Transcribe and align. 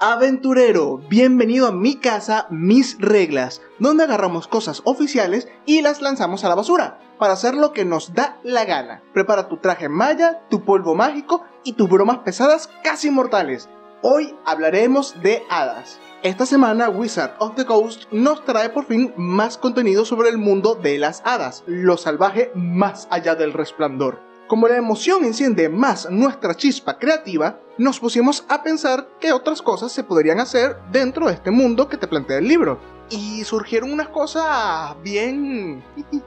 aventurero, 0.00 0.96
bienvenido 1.10 1.66
a 1.66 1.72
mi 1.72 1.96
casa, 1.96 2.46
mis 2.48 2.96
reglas, 2.98 3.60
donde 3.78 4.04
agarramos 4.04 4.48
cosas 4.48 4.80
oficiales 4.84 5.46
y 5.66 5.82
las 5.82 6.00
lanzamos 6.00 6.42
a 6.42 6.48
la 6.48 6.54
basura 6.54 6.98
para 7.18 7.34
hacer 7.34 7.54
lo 7.54 7.74
que 7.74 7.84
nos 7.84 8.14
da 8.14 8.38
la 8.42 8.64
gana. 8.64 9.02
Prepara 9.12 9.48
tu 9.48 9.58
traje 9.58 9.90
maya, 9.90 10.40
tu 10.48 10.64
polvo 10.64 10.94
mágico 10.94 11.44
y 11.64 11.74
tus 11.74 11.90
bromas 11.90 12.20
pesadas 12.20 12.70
casi 12.82 13.10
mortales. 13.10 13.68
Hoy 14.00 14.34
hablaremos 14.46 15.20
de 15.20 15.42
hadas. 15.50 15.98
Esta 16.22 16.46
semana 16.46 16.88
Wizard 16.88 17.34
of 17.38 17.54
the 17.54 17.66
Coast 17.66 18.04
nos 18.10 18.42
trae 18.46 18.70
por 18.70 18.86
fin 18.86 19.12
más 19.18 19.58
contenido 19.58 20.06
sobre 20.06 20.30
el 20.30 20.38
mundo 20.38 20.76
de 20.76 20.96
las 20.96 21.20
hadas, 21.26 21.62
lo 21.66 21.98
salvaje 21.98 22.50
más 22.54 23.06
allá 23.10 23.34
del 23.34 23.52
resplandor. 23.52 24.29
Como 24.50 24.66
la 24.66 24.76
emoción 24.76 25.24
enciende 25.24 25.68
más 25.68 26.10
nuestra 26.10 26.56
chispa 26.56 26.98
creativa, 26.98 27.60
nos 27.78 28.00
pusimos 28.00 28.44
a 28.48 28.64
pensar 28.64 29.06
qué 29.20 29.30
otras 29.32 29.62
cosas 29.62 29.92
se 29.92 30.02
podrían 30.02 30.40
hacer 30.40 30.76
dentro 30.90 31.28
de 31.28 31.34
este 31.34 31.52
mundo 31.52 31.88
que 31.88 31.96
te 31.96 32.08
plantea 32.08 32.38
el 32.38 32.48
libro. 32.48 32.80
Y 33.10 33.44
surgieron 33.44 33.92
unas 33.92 34.08
cosas 34.08 35.00
bien 35.04 35.84